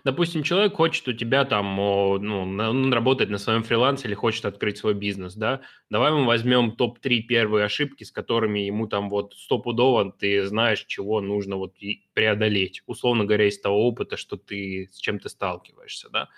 [0.06, 4.78] Допустим, человек хочет у тебя там, ну, он работает на своем фрилансе или хочет открыть
[4.78, 5.62] свой бизнес, да?
[5.90, 11.22] Давай мы возьмем топ-3 первые ошибки, с которыми ему там вот стопудово ты знаешь, чего
[11.22, 11.74] нужно вот
[12.14, 12.84] преодолеть.
[12.86, 16.30] Условно говоря, из того опыта, что ты с чем ты сталкиваешься, да?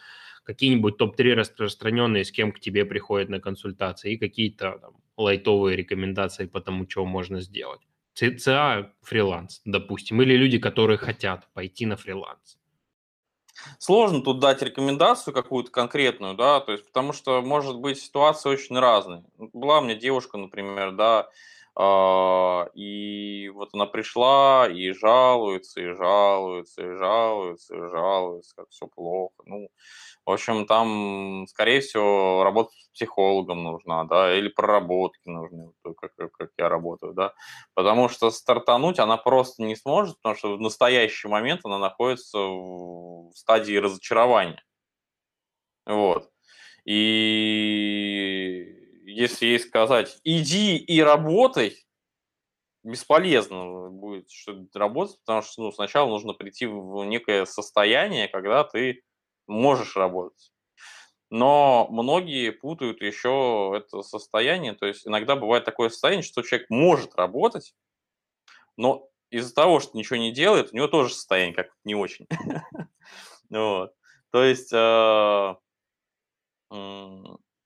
[0.45, 6.45] Какие-нибудь топ-3 распространенные, с кем к тебе приходят на консультации, и какие-то там, лайтовые рекомендации
[6.45, 7.81] по тому, что можно сделать.
[8.13, 12.57] ЦА фриланс, допустим, или люди, которые хотят пойти на фриланс.
[13.79, 18.77] Сложно тут дать рекомендацию какую-то конкретную, да, то есть потому что может быть ситуация очень
[18.77, 19.23] разная.
[19.37, 21.29] Была у меня девушка, например, да,
[21.79, 28.87] а, и вот она пришла и жалуется, и жалуется, и жалуется, и жалуется, как все
[28.87, 29.35] плохо.
[29.45, 29.69] Ну,
[30.27, 36.49] в общем, там, скорее всего, работа с психологом нужна, да, или проработки нужны, как, как
[36.57, 37.33] я работаю, да,
[37.73, 43.31] потому что стартануть она просто не сможет, потому что в настоящий момент она находится в
[43.35, 44.61] стадии разочарования.
[45.85, 46.29] Вот.
[46.83, 48.65] И
[49.05, 51.87] если ей сказать, иди и работай,
[52.83, 54.27] бесполезно будет
[54.75, 59.03] работать, потому что ну, сначала нужно прийти в некое состояние, когда ты
[59.47, 60.51] можешь работать.
[61.29, 67.15] Но многие путают еще это состояние, то есть иногда бывает такое состояние, что человек может
[67.15, 67.75] работать,
[68.77, 72.27] но из-за того, что ничего не делает, у него тоже состояние как не очень.
[73.49, 75.55] То есть, э,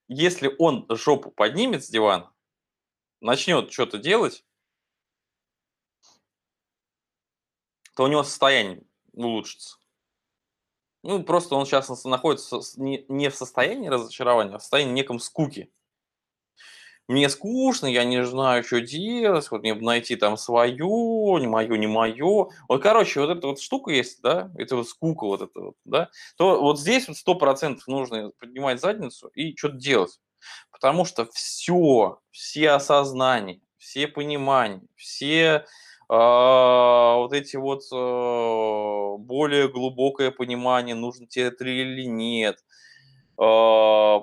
[0.08, 2.32] если он жопу поднимет с дивана,
[3.20, 4.44] начнет что-то делать,
[7.94, 9.78] то у него состояние улучшится.
[11.02, 15.70] Ну, просто он сейчас находится не в состоянии разочарования, а в состоянии неком скуки
[17.08, 20.76] мне скучно, я не знаю, что делать, вот мне найти там свое,
[21.40, 22.48] не мое, не мое.
[22.68, 26.10] Вот, короче, вот эта вот штука есть, да, это вот скука вот эта вот, да,
[26.36, 30.20] то вот здесь вот сто процентов нужно поднимать задницу и что-то делать.
[30.70, 35.66] Потому что все, все осознания, все понимания, все
[36.16, 42.58] вот эти вот э, более глубокое понимание, нужно тебе это или нет,
[43.40, 44.20] э,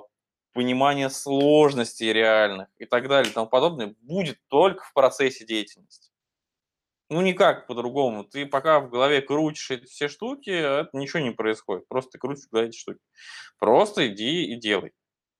[0.52, 6.10] понимание сложностей реальных и так далее и тому подобное будет только в процессе деятельности.
[7.08, 8.22] Ну, никак по-другому.
[8.22, 11.88] Ты пока в голове крутишь эти все штуки, это ничего не происходит.
[11.88, 13.00] Просто ты крутишь в эти штуки.
[13.58, 14.92] Просто иди и делай.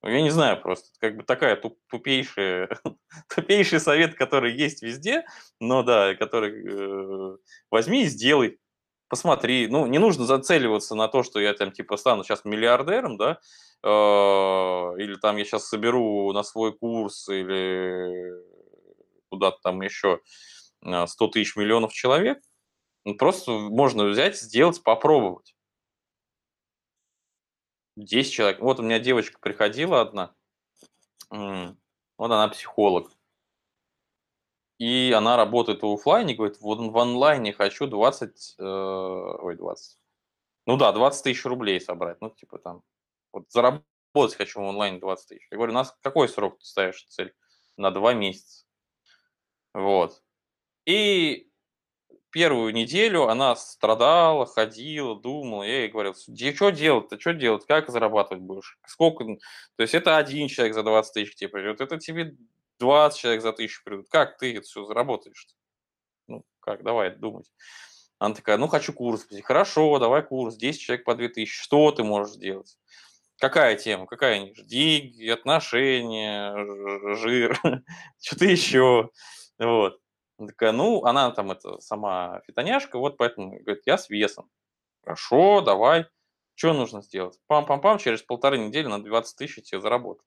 [0.02, 2.70] Ну, я не знаю, просто как бы такая туп, тупейшая,
[3.34, 5.24] тупейший совет, который есть везде,
[5.60, 7.36] но да, который э,
[7.70, 8.58] возьми и сделай
[9.10, 13.40] посмотри, ну, не нужно зацеливаться на то, что я там, типа, стану сейчас миллиардером, да,
[13.82, 18.32] э, или там я сейчас соберу на свой курс или
[19.28, 20.20] куда-то там еще
[20.82, 22.38] 100 э, тысяч миллионов человек.
[23.04, 25.54] Ну, просто можно взять, сделать, попробовать.
[28.04, 28.60] 10 человек.
[28.60, 30.34] Вот у меня девочка приходила одна,
[31.30, 31.76] вот
[32.18, 33.10] она психолог.
[34.78, 39.98] И она работает в офлайне, говорит, вот в онлайне хочу 20, э, ой, 20,
[40.66, 42.82] ну да, 20 тысяч рублей собрать, ну типа там,
[43.30, 45.46] вот заработать хочу в онлайне 20 тысяч.
[45.50, 47.34] Я говорю, у нас какой срок ты ставишь цель?
[47.76, 48.64] На два месяца.
[49.74, 50.22] Вот.
[50.86, 51.49] И
[52.30, 55.64] первую неделю она страдала, ходила, думала.
[55.64, 58.78] Я ей говорил, что делать-то, что делать, как зарабатывать будешь?
[58.86, 59.24] Сколько?
[59.24, 62.36] То есть это один человек за 20 тысяч тебе придет, это тебе
[62.78, 64.08] 20 человек за тысячу придут.
[64.08, 65.46] Как ты это все заработаешь?
[66.26, 67.50] Ну, как, давай думать.
[68.18, 69.26] Она такая, ну, хочу курс.
[69.44, 70.56] Хорошо, давай курс.
[70.56, 71.50] 10 человек по 2000.
[71.50, 72.76] Что ты можешь сделать?
[73.38, 74.06] Какая тема?
[74.06, 74.52] Какая?
[74.64, 76.54] Деньги, отношения,
[77.16, 77.58] жир,
[78.20, 79.10] что-то еще.
[79.58, 79.98] Вот.
[80.40, 84.50] Она такая, ну, она там это сама фитоняшка, вот поэтому говорит, я с весом.
[85.02, 86.06] Хорошо, давай.
[86.54, 87.38] Что нужно сделать?
[87.46, 90.26] Пам-пам-пам, через полторы недели на 20 тысяч тебе заработать.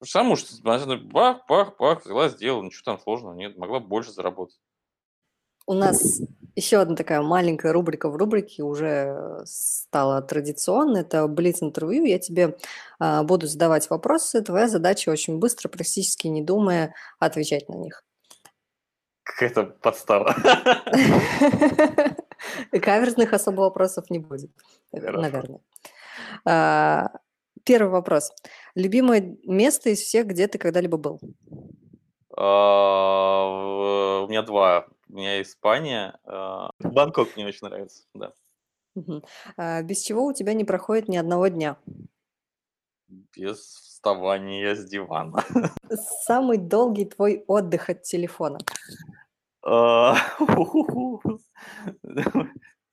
[0.00, 0.56] Потому что
[1.04, 4.60] бах, бах, бах, взяла, сделала, ничего там сложного нет, могла больше заработать.
[5.66, 6.20] У нас
[6.56, 11.02] еще одна такая маленькая рубрика в рубрике уже стала традиционной.
[11.02, 12.04] Это Блиц-интервью.
[12.04, 12.56] Я тебе
[12.98, 14.42] а, буду задавать вопросы.
[14.42, 18.04] Твоя задача очень быстро, практически не думая, отвечать на них.
[19.32, 20.34] Какая-то подстава.
[22.70, 24.50] Каверзных особо вопросов не будет,
[24.92, 25.60] наверное.
[26.44, 27.08] А,
[27.64, 28.32] Первый вопрос.
[28.74, 31.20] Любимое место из всех, где ты когда-либо был?
[32.36, 34.88] А, у меня два.
[35.08, 36.18] У меня Испания.
[36.24, 38.32] А, Бангкок мне очень нравится, да.
[39.82, 41.76] Без чего у тебя не проходит ни одного дня?
[43.08, 45.44] Без вставания с дивана.
[46.24, 48.58] Самый долгий твой отдых от телефона?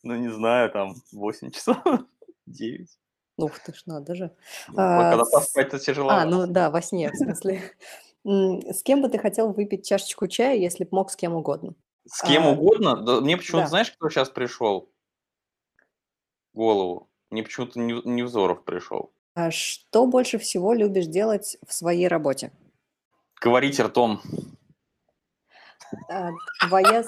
[0.01, 1.77] Ну, не знаю, там 8 часов,
[2.45, 2.89] 9.
[3.37, 4.31] Ух ты ж, надо же.
[4.75, 6.09] А, когда поспать, это тяжело.
[6.09, 7.61] А, ну да, во сне, в смысле.
[8.25, 11.73] С кем бы ты хотел выпить чашечку чая, если бы мог с кем угодно?
[12.05, 12.97] С кем а, угодно?
[12.97, 14.89] Да, мне почему-то, знаешь, кто сейчас пришел?
[16.53, 17.09] Голову.
[17.29, 19.13] Мне почему-то Невзоров пришел.
[19.35, 22.51] А что больше всего любишь делать в своей работе?
[23.39, 24.21] Говорить ртом.
[26.09, 26.29] А,
[26.67, 27.03] твоя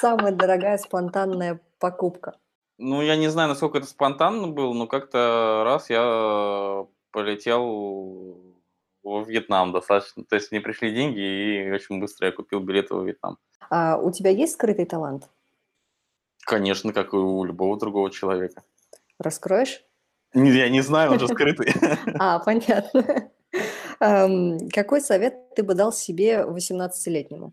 [0.00, 2.36] самая дорогая спонтанная покупка?
[2.78, 8.54] Ну, я не знаю, насколько это спонтанно было, но как-то раз я полетел
[9.02, 10.24] в Вьетнам достаточно.
[10.24, 13.38] То есть мне пришли деньги, и очень быстро я купил билеты в Вьетнам.
[13.70, 15.28] А у тебя есть скрытый талант?
[16.44, 18.62] Конечно, как и у любого другого человека.
[19.18, 19.82] Раскроешь?
[20.34, 21.72] Я не знаю, он же скрытый.
[22.18, 23.30] А, понятно.
[23.98, 27.52] Какой совет ты бы дал себе 18-летнему?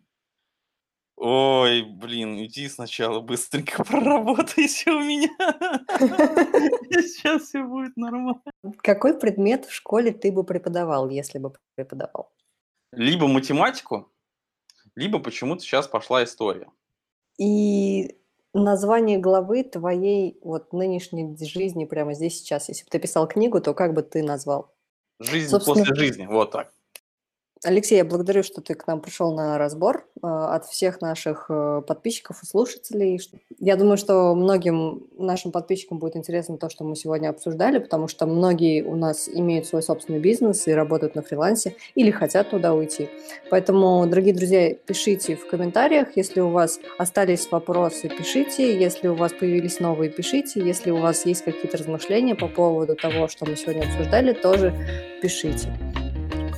[1.15, 5.29] Ой, блин, иди сначала быстренько проработайся у меня.
[6.89, 8.41] Сейчас все будет нормально.
[8.77, 12.31] Какой предмет в школе ты бы преподавал, если бы преподавал?
[12.91, 14.11] Либо математику,
[14.95, 16.69] либо почему-то сейчас пошла история.
[17.39, 18.17] И
[18.53, 23.73] название главы твоей вот нынешней жизни прямо здесь сейчас, если бы ты писал книгу, то
[23.73, 24.75] как бы ты назвал?
[25.19, 25.79] Жизнь Собственно...
[25.79, 26.71] после жизни, вот так.
[27.65, 31.81] Алексей, я благодарю, что ты к нам пришел на разбор э, от всех наших э,
[31.87, 33.21] подписчиков и слушателей.
[33.59, 38.25] Я думаю, что многим нашим подписчикам будет интересно то, что мы сегодня обсуждали, потому что
[38.25, 43.09] многие у нас имеют свой собственный бизнес и работают на фрилансе или хотят туда уйти.
[43.49, 49.31] Поэтому, дорогие друзья, пишите в комментариях, если у вас остались вопросы, пишите, если у вас
[49.31, 53.85] появились новые, пишите, если у вас есть какие-то размышления по поводу того, что мы сегодня
[53.85, 54.73] обсуждали, тоже
[55.21, 55.69] пишите.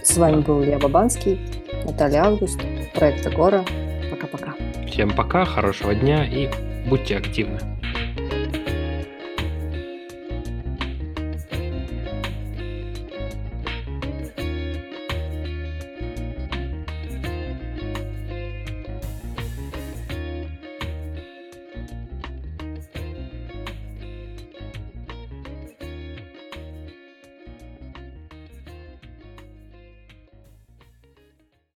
[0.06, 1.39] С вами был Илья Бабанский,
[1.84, 2.60] Наталья Август,
[2.93, 3.66] проект Агора.
[4.12, 4.53] Пока-пока.
[4.88, 6.47] Всем пока, хорошего дня и
[6.88, 7.60] будьте активны.